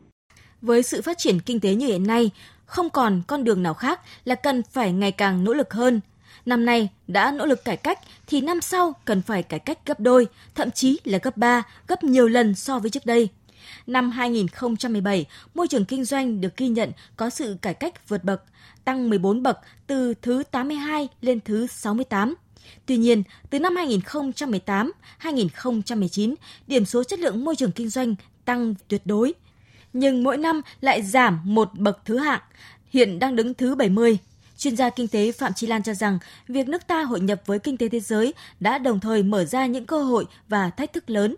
Với 0.62 0.84
sự 0.84 1.02
phát 1.02 1.18
triển 1.18 1.40
kinh 1.46 1.60
tế 1.60 1.76
như 1.76 1.88
hiện 1.88 2.08
nay, 2.08 2.32
không 2.66 2.90
còn 2.90 3.22
con 3.28 3.44
đường 3.44 3.64
nào 3.64 3.74
khác 3.74 4.00
là 4.26 4.36
cần 4.36 4.64
phải 4.64 4.94
ngày 4.94 5.12
càng 5.12 5.44
nỗ 5.44 5.54
lực 5.54 5.74
hơn. 5.74 6.00
Năm 6.46 6.66
nay 6.66 6.90
đã 7.08 7.32
nỗ 7.32 7.46
lực 7.46 7.66
cải 7.66 7.78
cách 7.78 8.00
thì 8.28 8.42
năm 8.42 8.62
sau 8.62 8.94
cần 9.06 9.22
phải 9.22 9.44
cải 9.44 9.60
cách 9.60 9.80
gấp 9.86 10.00
đôi, 10.00 10.28
thậm 10.56 10.72
chí 10.72 11.00
là 11.04 11.18
gấp 11.24 11.38
3, 11.38 11.64
gấp 11.88 12.04
nhiều 12.04 12.28
lần 12.28 12.56
so 12.56 12.80
với 12.80 12.90
trước 12.90 13.06
đây. 13.06 13.30
Năm 13.88 14.12
2017, 14.12 15.26
môi 15.54 15.68
trường 15.68 15.86
kinh 15.86 16.06
doanh 16.06 16.42
được 16.42 16.58
ghi 16.58 16.68
nhận 16.68 16.92
có 17.18 17.30
sự 17.30 17.58
cải 17.62 17.74
cách 17.74 18.10
vượt 18.10 18.24
bậc, 18.24 18.44
tăng 18.86 19.10
14 19.10 19.44
bậc 19.44 19.58
từ 19.88 20.14
thứ 20.22 20.44
82 20.52 21.08
lên 21.22 21.40
thứ 21.46 21.68
68. 21.68 22.36
Tuy 22.86 22.98
nhiên, 22.98 23.24
từ 23.50 23.60
năm 23.60 23.76
2018-2019, 25.22 26.36
điểm 26.68 26.86
số 26.86 27.04
chất 27.04 27.20
lượng 27.20 27.46
môi 27.46 27.56
trường 27.56 27.72
kinh 27.72 27.90
doanh 27.90 28.16
tăng 28.46 28.76
tuyệt 28.88 29.02
đối, 29.06 29.34
nhưng 29.94 30.24
mỗi 30.24 30.38
năm 30.38 30.62
lại 30.82 31.02
giảm 31.02 31.40
một 31.44 31.70
bậc 31.74 32.00
thứ 32.06 32.18
hạng, 32.18 32.42
hiện 32.90 33.20
đang 33.20 33.36
đứng 33.36 33.54
thứ 33.54 33.76
70. 33.76 34.18
Chuyên 34.58 34.76
gia 34.76 34.90
kinh 34.90 35.08
tế 35.08 35.32
Phạm 35.32 35.54
Chi 35.54 35.68
Lan 35.68 35.84
cho 35.84 35.94
rằng, 35.94 36.20
việc 36.48 36.68
nước 36.68 36.88
ta 36.88 37.04
hội 37.04 37.20
nhập 37.20 37.42
với 37.46 37.60
kinh 37.60 37.78
tế 37.78 37.90
thế 37.90 38.00
giới 38.00 38.34
đã 38.60 38.78
đồng 38.78 39.00
thời 39.00 39.24
mở 39.24 39.46
ra 39.46 39.66
những 39.66 39.86
cơ 39.86 40.04
hội 40.04 40.26
và 40.50 40.70
thách 40.70 40.94
thức 40.94 41.10
lớn. 41.10 41.36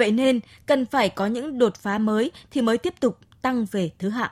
Vậy 0.00 0.12
nên, 0.12 0.40
cần 0.66 0.86
phải 0.86 1.10
có 1.16 1.26
những 1.26 1.58
đột 1.58 1.72
phá 1.76 1.98
mới 1.98 2.30
thì 2.50 2.62
mới 2.62 2.78
tiếp 2.78 2.94
tục 3.00 3.14
tăng 3.42 3.64
về 3.72 3.90
thứ 3.98 4.08
hạng. 4.08 4.30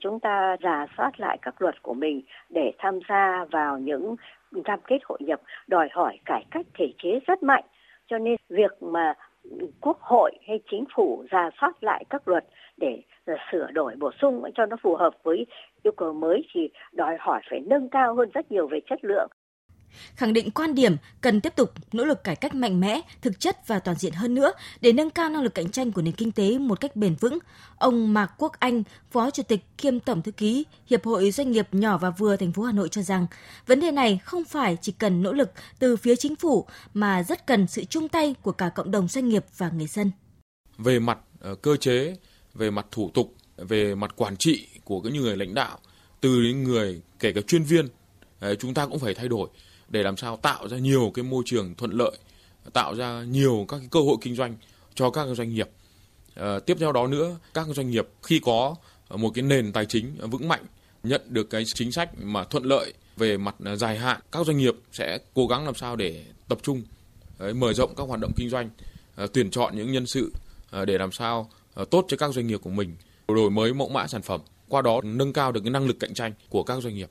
Chúng 0.00 0.20
ta 0.20 0.56
rà 0.62 0.86
soát 0.96 1.20
lại 1.20 1.38
các 1.42 1.62
luật 1.62 1.82
của 1.82 1.94
mình 1.94 2.22
để 2.50 2.72
tham 2.78 2.98
gia 3.08 3.44
vào 3.50 3.78
những 3.78 4.16
cam 4.64 4.80
kết 4.86 4.98
hội 5.04 5.18
nhập 5.22 5.40
đòi 5.66 5.88
hỏi 5.92 6.18
cải 6.24 6.44
cách 6.50 6.66
thể 6.78 6.86
chế 7.02 7.10
rất 7.26 7.42
mạnh. 7.42 7.64
Cho 8.06 8.18
nên 8.18 8.36
việc 8.48 8.82
mà 8.82 9.14
quốc 9.80 10.00
hội 10.00 10.32
hay 10.48 10.60
chính 10.70 10.84
phủ 10.96 11.24
rà 11.32 11.50
soát 11.60 11.84
lại 11.84 12.04
các 12.10 12.28
luật 12.28 12.44
để 12.76 13.02
sửa 13.52 13.70
đổi 13.72 13.94
bổ 13.96 14.10
sung 14.20 14.42
cho 14.54 14.66
nó 14.66 14.76
phù 14.82 14.96
hợp 14.96 15.14
với 15.22 15.46
yêu 15.82 15.92
cầu 15.96 16.12
mới 16.12 16.44
thì 16.54 16.68
đòi 16.92 17.16
hỏi 17.20 17.40
phải 17.50 17.60
nâng 17.60 17.88
cao 17.88 18.14
hơn 18.14 18.30
rất 18.34 18.52
nhiều 18.52 18.66
về 18.68 18.80
chất 18.90 18.98
lượng 19.04 19.30
khẳng 20.14 20.32
định 20.32 20.50
quan 20.50 20.74
điểm 20.74 20.96
cần 21.20 21.40
tiếp 21.40 21.52
tục 21.56 21.72
nỗ 21.92 22.04
lực 22.04 22.24
cải 22.24 22.36
cách 22.36 22.54
mạnh 22.54 22.80
mẽ, 22.80 23.00
thực 23.22 23.40
chất 23.40 23.68
và 23.68 23.78
toàn 23.78 23.96
diện 23.96 24.12
hơn 24.12 24.34
nữa 24.34 24.52
để 24.80 24.92
nâng 24.92 25.10
cao 25.10 25.28
năng 25.28 25.42
lực 25.42 25.54
cạnh 25.54 25.70
tranh 25.70 25.92
của 25.92 26.02
nền 26.02 26.14
kinh 26.14 26.32
tế 26.32 26.58
một 26.58 26.80
cách 26.80 26.96
bền 26.96 27.14
vững. 27.14 27.38
Ông 27.78 28.14
Mạc 28.14 28.32
Quốc 28.38 28.52
Anh, 28.58 28.82
Phó 29.10 29.30
Chủ 29.30 29.42
tịch 29.42 29.60
kiêm 29.78 30.00
Tổng 30.00 30.22
thư 30.22 30.32
ký 30.32 30.64
Hiệp 30.86 31.04
hội 31.04 31.30
Doanh 31.30 31.50
nghiệp 31.50 31.68
nhỏ 31.72 31.98
và 31.98 32.10
vừa 32.10 32.36
thành 32.36 32.52
phố 32.52 32.62
Hà 32.62 32.72
Nội 32.72 32.88
cho 32.88 33.02
rằng, 33.02 33.26
vấn 33.66 33.80
đề 33.80 33.90
này 33.90 34.20
không 34.24 34.44
phải 34.44 34.76
chỉ 34.82 34.92
cần 34.92 35.22
nỗ 35.22 35.32
lực 35.32 35.52
từ 35.78 35.96
phía 35.96 36.16
chính 36.16 36.36
phủ 36.36 36.66
mà 36.94 37.22
rất 37.22 37.46
cần 37.46 37.66
sự 37.66 37.84
chung 37.84 38.08
tay 38.08 38.34
của 38.42 38.52
cả 38.52 38.68
cộng 38.68 38.90
đồng 38.90 39.08
doanh 39.08 39.28
nghiệp 39.28 39.44
và 39.56 39.70
người 39.70 39.86
dân. 39.86 40.10
Về 40.78 40.98
mặt 40.98 41.18
ờ, 41.40 41.54
cơ 41.54 41.76
chế, 41.76 42.16
về 42.54 42.70
mặt 42.70 42.86
thủ 42.90 43.10
tục, 43.14 43.34
về 43.56 43.94
mặt 43.94 44.12
quản 44.16 44.36
trị 44.36 44.68
của 44.84 45.00
những 45.00 45.22
người 45.22 45.36
lãnh 45.36 45.54
đạo, 45.54 45.78
từ 46.20 46.30
những 46.30 46.62
người 46.62 47.02
kể 47.18 47.32
cả 47.32 47.40
chuyên 47.40 47.62
viên, 47.62 47.88
chúng 48.58 48.74
ta 48.74 48.86
cũng 48.86 48.98
phải 48.98 49.14
thay 49.14 49.28
đổi 49.28 49.48
để 49.92 50.02
làm 50.02 50.16
sao 50.16 50.36
tạo 50.36 50.68
ra 50.68 50.78
nhiều 50.78 51.10
cái 51.14 51.22
môi 51.22 51.42
trường 51.46 51.74
thuận 51.74 51.92
lợi, 51.92 52.12
tạo 52.72 52.94
ra 52.94 53.22
nhiều 53.22 53.64
các 53.68 53.78
cái 53.78 53.88
cơ 53.90 54.00
hội 54.00 54.16
kinh 54.20 54.34
doanh 54.34 54.56
cho 54.94 55.10
các 55.10 55.26
doanh 55.34 55.54
nghiệp. 55.54 55.68
À, 56.34 56.58
tiếp 56.66 56.76
theo 56.80 56.92
đó 56.92 57.06
nữa, 57.06 57.36
các 57.54 57.66
doanh 57.66 57.90
nghiệp 57.90 58.08
khi 58.22 58.40
có 58.44 58.74
một 59.10 59.30
cái 59.34 59.42
nền 59.42 59.72
tài 59.72 59.86
chính 59.86 60.16
vững 60.30 60.48
mạnh, 60.48 60.64
nhận 61.02 61.20
được 61.28 61.50
cái 61.50 61.64
chính 61.64 61.92
sách 61.92 62.10
mà 62.22 62.44
thuận 62.44 62.64
lợi 62.64 62.92
về 63.16 63.36
mặt 63.36 63.54
dài 63.74 63.98
hạn, 63.98 64.20
các 64.32 64.46
doanh 64.46 64.58
nghiệp 64.58 64.74
sẽ 64.92 65.18
cố 65.34 65.46
gắng 65.46 65.64
làm 65.64 65.74
sao 65.74 65.96
để 65.96 66.24
tập 66.48 66.58
trung 66.62 66.82
đấy, 67.38 67.54
mở 67.54 67.72
rộng 67.72 67.94
các 67.96 68.08
hoạt 68.08 68.20
động 68.20 68.32
kinh 68.36 68.48
doanh, 68.48 68.70
à, 69.16 69.26
tuyển 69.32 69.50
chọn 69.50 69.76
những 69.76 69.92
nhân 69.92 70.06
sự 70.06 70.32
à, 70.70 70.84
để 70.84 70.98
làm 70.98 71.12
sao 71.12 71.50
à, 71.74 71.84
tốt 71.90 72.04
cho 72.08 72.16
các 72.16 72.34
doanh 72.34 72.46
nghiệp 72.46 72.60
của 72.62 72.70
mình, 72.70 72.96
đổi 73.28 73.50
mới 73.50 73.74
mẫu 73.74 73.88
mã 73.88 74.06
sản 74.06 74.22
phẩm, 74.22 74.40
qua 74.68 74.82
đó 74.82 75.00
nâng 75.04 75.32
cao 75.32 75.52
được 75.52 75.60
cái 75.64 75.70
năng 75.70 75.86
lực 75.86 75.96
cạnh 76.00 76.14
tranh 76.14 76.32
của 76.48 76.62
các 76.62 76.82
doanh 76.82 76.94
nghiệp. 76.94 77.10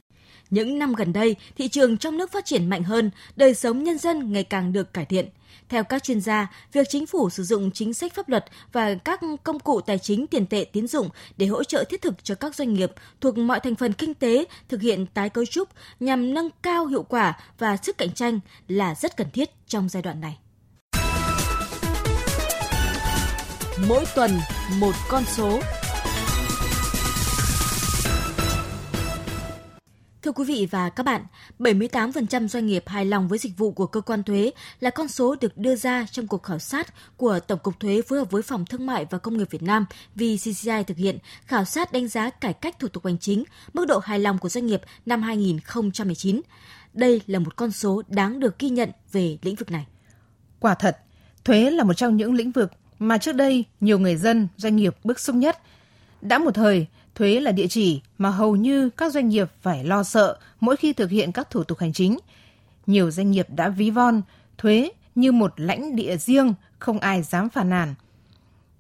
Những 0.51 0.79
năm 0.79 0.93
gần 0.93 1.13
đây, 1.13 1.35
thị 1.55 1.67
trường 1.67 1.97
trong 1.97 2.17
nước 2.17 2.31
phát 2.31 2.45
triển 2.45 2.69
mạnh 2.69 2.83
hơn, 2.83 3.11
đời 3.35 3.53
sống 3.53 3.83
nhân 3.83 3.97
dân 3.97 4.31
ngày 4.31 4.43
càng 4.43 4.73
được 4.73 4.93
cải 4.93 5.05
thiện. 5.05 5.29
Theo 5.69 5.83
các 5.83 6.03
chuyên 6.03 6.21
gia, 6.21 6.47
việc 6.73 6.87
chính 6.89 7.07
phủ 7.07 7.29
sử 7.29 7.43
dụng 7.43 7.71
chính 7.71 7.93
sách 7.93 8.13
pháp 8.13 8.29
luật 8.29 8.45
và 8.71 8.95
các 8.95 9.19
công 9.43 9.59
cụ 9.59 9.81
tài 9.81 9.99
chính 9.99 10.27
tiền 10.27 10.45
tệ 10.45 10.65
tín 10.73 10.87
dụng 10.87 11.09
để 11.37 11.45
hỗ 11.45 11.63
trợ 11.63 11.83
thiết 11.83 12.01
thực 12.01 12.23
cho 12.23 12.35
các 12.35 12.55
doanh 12.55 12.73
nghiệp 12.73 12.91
thuộc 13.21 13.37
mọi 13.37 13.59
thành 13.59 13.75
phần 13.75 13.93
kinh 13.93 14.13
tế 14.13 14.45
thực 14.69 14.81
hiện 14.81 15.05
tái 15.05 15.29
cấu 15.29 15.45
trúc 15.45 15.69
nhằm 15.99 16.33
nâng 16.33 16.49
cao 16.61 16.85
hiệu 16.85 17.03
quả 17.03 17.39
và 17.57 17.77
sức 17.77 17.97
cạnh 17.97 18.13
tranh 18.13 18.39
là 18.67 18.95
rất 18.95 19.17
cần 19.17 19.27
thiết 19.33 19.49
trong 19.67 19.89
giai 19.89 20.03
đoạn 20.03 20.21
này. 20.21 20.37
Mỗi 23.87 24.05
tuần 24.15 24.31
một 24.79 24.93
con 25.09 25.23
số 25.25 25.59
Thưa 30.31 30.43
quý 30.43 30.53
vị 30.53 30.67
và 30.71 30.89
các 30.89 31.03
bạn, 31.03 31.25
78% 31.59 32.47
doanh 32.47 32.65
nghiệp 32.65 32.83
hài 32.87 33.05
lòng 33.05 33.27
với 33.27 33.39
dịch 33.39 33.57
vụ 33.57 33.71
của 33.71 33.85
cơ 33.85 34.01
quan 34.01 34.23
thuế 34.23 34.51
là 34.79 34.89
con 34.89 35.07
số 35.07 35.35
được 35.41 35.57
đưa 35.57 35.75
ra 35.75 36.05
trong 36.11 36.27
cuộc 36.27 36.43
khảo 36.43 36.59
sát 36.59 36.93
của 37.17 37.39
Tổng 37.39 37.59
cục 37.59 37.79
Thuế 37.79 38.01
phối 38.01 38.19
hợp 38.19 38.31
với 38.31 38.41
Phòng 38.41 38.65
Thương 38.65 38.85
mại 38.85 39.05
và 39.09 39.17
Công 39.17 39.37
nghiệp 39.37 39.47
Việt 39.51 39.63
Nam 39.63 39.85
VCCI 40.15 40.83
thực 40.87 40.97
hiện 40.97 41.17
khảo 41.45 41.65
sát 41.65 41.91
đánh 41.91 42.07
giá 42.07 42.29
cải 42.29 42.53
cách 42.53 42.79
thủ 42.79 42.87
tục 42.87 43.05
hành 43.05 43.17
chính, 43.17 43.43
mức 43.73 43.85
độ 43.87 43.99
hài 43.99 44.19
lòng 44.19 44.37
của 44.37 44.49
doanh 44.49 44.65
nghiệp 44.65 44.81
năm 45.05 45.21
2019. 45.21 46.41
Đây 46.93 47.21
là 47.27 47.39
một 47.39 47.55
con 47.55 47.71
số 47.71 48.01
đáng 48.07 48.39
được 48.39 48.59
ghi 48.59 48.69
nhận 48.69 48.89
về 49.11 49.37
lĩnh 49.41 49.55
vực 49.55 49.71
này. 49.71 49.85
Quả 50.59 50.75
thật, 50.75 50.97
thuế 51.43 51.71
là 51.71 51.83
một 51.83 51.93
trong 51.93 52.17
những 52.17 52.33
lĩnh 52.33 52.51
vực 52.51 52.71
mà 52.99 53.17
trước 53.17 53.33
đây 53.33 53.65
nhiều 53.79 53.99
người 53.99 54.15
dân, 54.15 54.47
doanh 54.57 54.75
nghiệp 54.75 54.95
bức 55.03 55.19
xúc 55.19 55.35
nhất. 55.35 55.59
Đã 56.21 56.37
một 56.37 56.51
thời, 56.55 56.87
thuế 57.15 57.39
là 57.39 57.51
địa 57.51 57.67
chỉ 57.67 58.01
mà 58.17 58.29
hầu 58.29 58.55
như 58.55 58.89
các 58.89 59.13
doanh 59.13 59.29
nghiệp 59.29 59.47
phải 59.61 59.83
lo 59.83 60.03
sợ 60.03 60.37
mỗi 60.59 60.75
khi 60.75 60.93
thực 60.93 61.11
hiện 61.11 61.31
các 61.31 61.49
thủ 61.49 61.63
tục 61.63 61.79
hành 61.79 61.93
chính. 61.93 62.17
Nhiều 62.87 63.11
doanh 63.11 63.31
nghiệp 63.31 63.47
đã 63.49 63.69
ví 63.69 63.89
von 63.89 64.21
thuế 64.57 64.89
như 65.15 65.31
một 65.31 65.53
lãnh 65.57 65.95
địa 65.95 66.17
riêng, 66.17 66.53
không 66.79 66.99
ai 66.99 67.23
dám 67.23 67.49
phàn 67.49 67.69
nàn. 67.69 67.95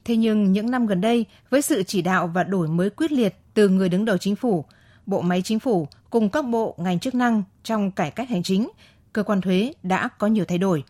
Thế 0.05 0.15
nhưng 0.15 0.51
những 0.51 0.71
năm 0.71 0.87
gần 0.87 1.01
đây, 1.01 1.25
với 1.49 1.61
sự 1.61 1.83
chỉ 1.83 2.01
đạo 2.01 2.27
và 2.27 2.43
đổi 2.43 2.67
mới 2.67 2.89
quyết 2.89 3.11
liệt 3.11 3.35
từ 3.53 3.69
người 3.69 3.89
đứng 3.89 4.05
đầu 4.05 4.17
chính 4.17 4.35
phủ, 4.35 4.65
bộ 5.05 5.21
máy 5.21 5.41
chính 5.41 5.59
phủ 5.59 5.87
cùng 6.09 6.29
các 6.29 6.45
bộ 6.45 6.75
ngành 6.77 6.99
chức 6.99 7.15
năng 7.15 7.43
trong 7.63 7.91
cải 7.91 8.11
cách 8.11 8.29
hành 8.29 8.43
chính, 8.43 8.69
cơ 9.13 9.23
quan 9.23 9.41
thuế 9.41 9.73
đã 9.83 10.09
có 10.17 10.27
nhiều 10.27 10.45
thay 10.45 10.57
đổi. 10.57 10.83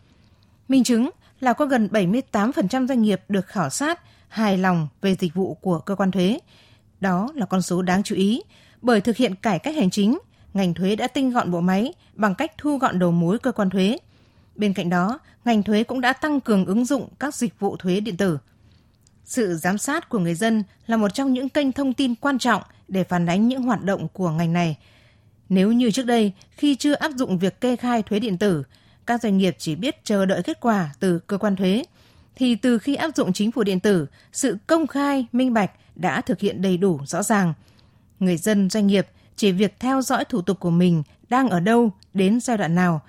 Minh 0.68 0.84
chứng 0.84 1.10
là 1.40 1.52
có 1.52 1.66
gần 1.66 1.88
78% 1.92 2.86
doanh 2.86 3.02
nghiệp 3.02 3.20
được 3.28 3.46
khảo 3.46 3.70
sát 3.70 4.00
hài 4.28 4.58
lòng 4.58 4.88
về 5.00 5.14
dịch 5.14 5.34
vụ 5.34 5.54
của 5.54 5.78
cơ 5.78 5.94
quan 5.94 6.10
thuế, 6.10 6.38
đó 7.02 7.28
là 7.34 7.46
con 7.46 7.62
số 7.62 7.82
đáng 7.82 8.02
chú 8.02 8.14
ý, 8.14 8.42
bởi 8.82 9.00
thực 9.00 9.16
hiện 9.16 9.34
cải 9.34 9.58
cách 9.58 9.76
hành 9.76 9.90
chính, 9.90 10.18
ngành 10.54 10.74
thuế 10.74 10.96
đã 10.96 11.06
tinh 11.06 11.30
gọn 11.30 11.50
bộ 11.50 11.60
máy 11.60 11.92
bằng 12.14 12.34
cách 12.34 12.52
thu 12.58 12.78
gọn 12.78 12.98
đầu 12.98 13.10
mối 13.10 13.38
cơ 13.38 13.52
quan 13.52 13.70
thuế. 13.70 13.98
Bên 14.56 14.74
cạnh 14.74 14.90
đó, 14.90 15.18
ngành 15.44 15.62
thuế 15.62 15.84
cũng 15.84 16.00
đã 16.00 16.12
tăng 16.12 16.40
cường 16.40 16.66
ứng 16.66 16.84
dụng 16.84 17.08
các 17.18 17.34
dịch 17.34 17.60
vụ 17.60 17.76
thuế 17.76 18.00
điện 18.00 18.16
tử. 18.16 18.38
Sự 19.24 19.54
giám 19.54 19.78
sát 19.78 20.08
của 20.08 20.18
người 20.18 20.34
dân 20.34 20.62
là 20.86 20.96
một 20.96 21.14
trong 21.14 21.32
những 21.32 21.48
kênh 21.48 21.72
thông 21.72 21.94
tin 21.94 22.14
quan 22.14 22.38
trọng 22.38 22.62
để 22.88 23.04
phản 23.04 23.26
ánh 23.26 23.48
những 23.48 23.62
hoạt 23.62 23.82
động 23.82 24.08
của 24.08 24.30
ngành 24.30 24.52
này. 24.52 24.76
Nếu 25.48 25.72
như 25.72 25.90
trước 25.90 26.06
đây, 26.06 26.32
khi 26.50 26.76
chưa 26.76 26.92
áp 26.92 27.12
dụng 27.16 27.38
việc 27.38 27.60
kê 27.60 27.76
khai 27.76 28.02
thuế 28.02 28.18
điện 28.18 28.38
tử, 28.38 28.62
các 29.06 29.22
doanh 29.22 29.38
nghiệp 29.38 29.56
chỉ 29.58 29.74
biết 29.74 30.04
chờ 30.04 30.26
đợi 30.26 30.42
kết 30.42 30.60
quả 30.60 30.90
từ 31.00 31.18
cơ 31.18 31.38
quan 31.38 31.56
thuế, 31.56 31.84
thì 32.36 32.54
từ 32.54 32.78
khi 32.78 32.94
áp 32.94 33.16
dụng 33.16 33.32
chính 33.32 33.52
phủ 33.52 33.62
điện 33.62 33.80
tử, 33.80 34.06
sự 34.32 34.56
công 34.66 34.86
khai, 34.86 35.26
minh 35.32 35.52
bạch 35.52 35.70
đã 35.96 36.20
thực 36.20 36.40
hiện 36.40 36.62
đầy 36.62 36.76
đủ 36.76 37.00
rõ 37.06 37.22
ràng. 37.22 37.54
Người 38.20 38.36
dân 38.36 38.70
doanh 38.70 38.86
nghiệp 38.86 39.06
chỉ 39.36 39.52
việc 39.52 39.80
theo 39.80 40.02
dõi 40.02 40.24
thủ 40.24 40.42
tục 40.42 40.60
của 40.60 40.70
mình 40.70 41.02
đang 41.28 41.48
ở 41.48 41.60
đâu 41.60 41.90
đến 42.14 42.40
giai 42.40 42.56
đoạn 42.58 42.74
nào 42.74 43.00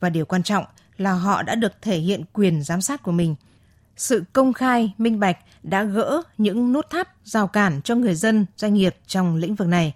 và 0.00 0.10
điều 0.10 0.24
quan 0.24 0.42
trọng 0.42 0.64
là 0.96 1.12
họ 1.12 1.42
đã 1.42 1.54
được 1.54 1.72
thể 1.82 1.98
hiện 1.98 2.24
quyền 2.32 2.62
giám 2.62 2.80
sát 2.80 3.02
của 3.02 3.12
mình. 3.12 3.34
Sự 3.96 4.24
công 4.32 4.52
khai, 4.52 4.92
minh 4.98 5.20
bạch 5.20 5.38
đã 5.62 5.82
gỡ 5.82 6.22
những 6.38 6.72
nút 6.72 6.90
thắt, 6.90 7.08
rào 7.24 7.46
cản 7.46 7.80
cho 7.82 7.94
người 7.94 8.14
dân, 8.14 8.46
doanh 8.56 8.74
nghiệp 8.74 8.96
trong 9.06 9.36
lĩnh 9.36 9.54
vực 9.54 9.68
này. 9.68 9.94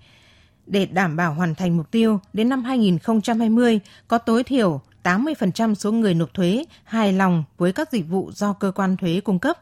Để 0.66 0.86
đảm 0.86 1.16
bảo 1.16 1.34
hoàn 1.34 1.54
thành 1.54 1.76
mục 1.76 1.90
tiêu, 1.90 2.20
đến 2.32 2.48
năm 2.48 2.64
2020 2.64 3.80
có 4.08 4.18
tối 4.18 4.44
thiểu 4.44 4.80
80% 5.02 5.74
số 5.74 5.92
người 5.92 6.14
nộp 6.14 6.34
thuế 6.34 6.64
hài 6.84 7.12
lòng 7.12 7.44
với 7.58 7.72
các 7.72 7.92
dịch 7.92 8.08
vụ 8.08 8.30
do 8.34 8.52
cơ 8.52 8.72
quan 8.74 8.96
thuế 8.96 9.20
cung 9.20 9.38
cấp. 9.38 9.58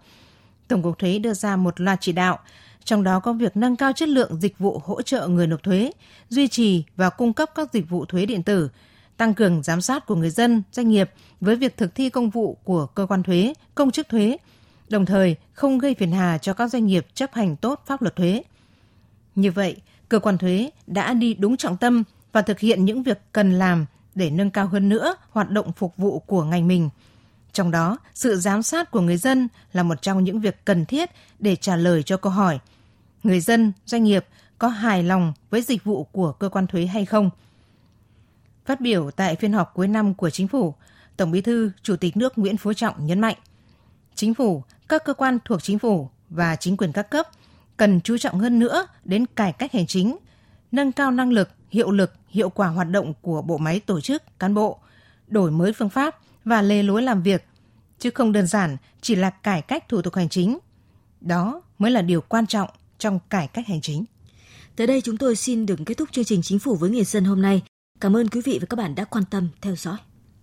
Tổng 0.69 0.83
cục 0.83 0.99
thuế 0.99 1.19
đưa 1.19 1.35
ra 1.35 1.57
một 1.57 1.81
loạt 1.81 1.99
chỉ 2.01 2.13
đạo, 2.13 2.39
trong 2.85 3.05
đó 3.05 3.21
có 3.21 3.33
việc 3.33 3.57
nâng 3.57 3.77
cao 3.77 3.93
chất 3.93 4.09
lượng 4.09 4.41
dịch 4.41 4.59
vụ 4.59 4.81
hỗ 4.85 5.03
trợ 5.03 5.29
người 5.29 5.47
nộp 5.47 5.63
thuế, 5.63 5.91
duy 6.29 6.49
trì 6.49 6.85
và 6.97 7.11
cung 7.11 7.33
cấp 7.33 7.51
các 7.55 7.73
dịch 7.73 7.91
vụ 7.91 8.05
thuế 8.05 8.27
điện 8.27 8.43
tử, 8.43 8.71
tăng 9.17 9.35
cường 9.35 9.63
giám 9.63 9.81
sát 9.81 10.07
của 10.07 10.15
người 10.15 10.31
dân, 10.31 10.63
doanh 10.73 10.89
nghiệp 10.89 11.11
với 11.41 11.57
việc 11.57 11.77
thực 11.77 11.95
thi 11.95 12.11
công 12.11 12.31
vụ 12.31 12.59
của 12.65 12.87
cơ 12.87 13.07
quan 13.07 13.23
thuế, 13.23 13.55
công 13.75 13.91
chức 13.91 14.09
thuế, 14.09 14.37
đồng 14.89 15.07
thời 15.07 15.37
không 15.53 15.79
gây 15.79 15.95
phiền 15.95 16.13
hà 16.13 16.39
cho 16.39 16.53
các 16.53 16.69
doanh 16.69 16.87
nghiệp 16.87 17.07
chấp 17.15 17.35
hành 17.35 17.57
tốt 17.57 17.83
pháp 17.87 18.03
luật 18.03 18.17
thuế. 18.17 18.43
Như 19.35 19.51
vậy, 19.51 19.77
cơ 20.09 20.19
quan 20.19 20.39
thuế 20.39 20.71
đã 20.87 21.15
đi 21.15 21.35
đúng 21.35 21.57
trọng 21.57 21.77
tâm 21.77 22.05
và 22.33 22.43
thực 22.43 22.59
hiện 22.59 22.85
những 22.85 23.03
việc 23.03 23.19
cần 23.33 23.59
làm 23.59 23.87
để 24.19 24.31
nâng 24.31 24.51
cao 24.51 24.67
hơn 24.67 24.89
nữa 24.89 25.17
hoạt 25.31 25.51
động 25.51 25.73
phục 25.73 25.97
vụ 25.97 26.19
của 26.19 26.45
ngành 26.45 26.69
mình. 26.69 26.91
Trong 27.53 27.71
đó, 27.71 27.99
sự 28.15 28.37
giám 28.37 28.63
sát 28.63 28.91
của 28.91 29.01
người 29.01 29.17
dân 29.17 29.49
là 29.73 29.83
một 29.83 30.03
trong 30.03 30.25
những 30.25 30.41
việc 30.41 30.65
cần 30.65 30.87
thiết 30.87 31.11
để 31.39 31.57
trả 31.57 31.77
lời 31.77 32.03
cho 32.03 32.17
câu 32.17 32.33
hỏi 32.33 32.59
người 33.23 33.41
dân, 33.41 33.73
doanh 33.87 34.05
nghiệp 34.05 34.27
có 34.59 34.69
hài 34.69 35.03
lòng 35.03 35.33
với 35.51 35.63
dịch 35.63 35.85
vụ 35.85 36.05
của 36.05 36.33
cơ 36.33 36.49
quan 36.49 36.67
thuế 36.67 36.87
hay 36.87 37.05
không. 37.05 37.31
Phát 38.65 38.81
biểu 38.81 39.11
tại 39.11 39.37
phiên 39.37 39.53
họp 39.53 39.75
cuối 39.75 39.89
năm 39.89 40.15
của 40.15 40.31
chính 40.31 40.49
phủ, 40.49 40.75
Tổng 41.17 41.31
Bí 41.31 41.41
thư 41.41 41.71
Chủ 41.83 41.97
tịch 41.97 42.17
nước 42.17 42.39
Nguyễn 42.39 42.57
Phú 42.57 42.73
Trọng 42.73 43.07
nhấn 43.07 43.21
mạnh, 43.21 43.37
chính 44.15 44.35
phủ, 44.35 44.63
các 44.89 45.05
cơ 45.05 45.15
quan 45.15 45.39
thuộc 45.45 45.63
chính 45.63 45.79
phủ 45.79 46.09
và 46.31 46.57
chính 46.57 46.77
quyền 46.77 46.93
các 46.93 47.11
cấp 47.11 47.27
cần 47.77 48.01
chú 48.01 48.19
trọng 48.19 48.39
hơn 48.39 48.59
nữa 48.59 48.87
đến 49.05 49.27
cải 49.27 49.53
cách 49.53 49.73
hành 49.73 49.87
chính, 49.87 50.17
nâng 50.73 50.93
cao 50.93 51.11
năng 51.11 51.33
lực, 51.33 51.51
hiệu 51.71 51.91
lực, 51.91 52.13
hiệu 52.29 52.49
quả 52.49 52.69
hoạt 52.69 52.91
động 52.91 53.15
của 53.21 53.43
bộ 53.43 53.59
máy 53.59 53.81
tổ 53.81 54.01
chức, 54.01 54.23
cán 54.39 54.55
bộ, 54.55 54.79
đổi 55.27 55.51
mới 55.51 55.73
phương 55.73 55.91
pháp 55.91 56.17
và 56.45 56.63
lề 56.63 56.83
lối 56.83 57.03
làm 57.03 57.23
việc, 57.23 57.45
chứ 57.99 58.11
không 58.11 58.33
đơn 58.33 58.47
giản 58.47 58.77
chỉ 59.01 59.15
là 59.15 59.31
cải 59.31 59.63
cách 59.63 59.89
thủ 59.89 60.03
tục 60.03 60.15
hành 60.15 60.29
chính. 60.29 60.59
Đó 61.21 61.63
mới 61.79 61.91
là 61.91 62.03
điều 62.03 62.21
quan 62.21 62.47
trọng 62.47 62.71
trong 62.99 63.19
cải 63.31 63.49
cách 63.49 63.67
hành 63.67 63.81
chính. 63.81 64.05
Tới 64.77 64.87
đây 64.87 65.01
chúng 65.01 65.17
tôi 65.17 65.37
xin 65.37 65.67
được 65.67 65.79
kết 65.87 65.95
thúc 65.95 66.09
chương 66.13 66.25
trình 66.25 66.43
Chính 66.43 66.59
phủ 66.59 66.77
với 66.77 66.91
người 66.91 67.05
dân 67.05 67.25
hôm 67.25 67.43
nay. 67.43 67.63
Cảm 68.01 68.17
ơn 68.17 68.29
quý 68.29 68.41
vị 68.45 68.59
và 68.61 68.67
các 68.71 68.77
bạn 68.77 68.95
đã 68.95 69.05
quan 69.05 69.25
tâm 69.31 69.49
theo 69.61 69.77
dõi. 69.77 69.97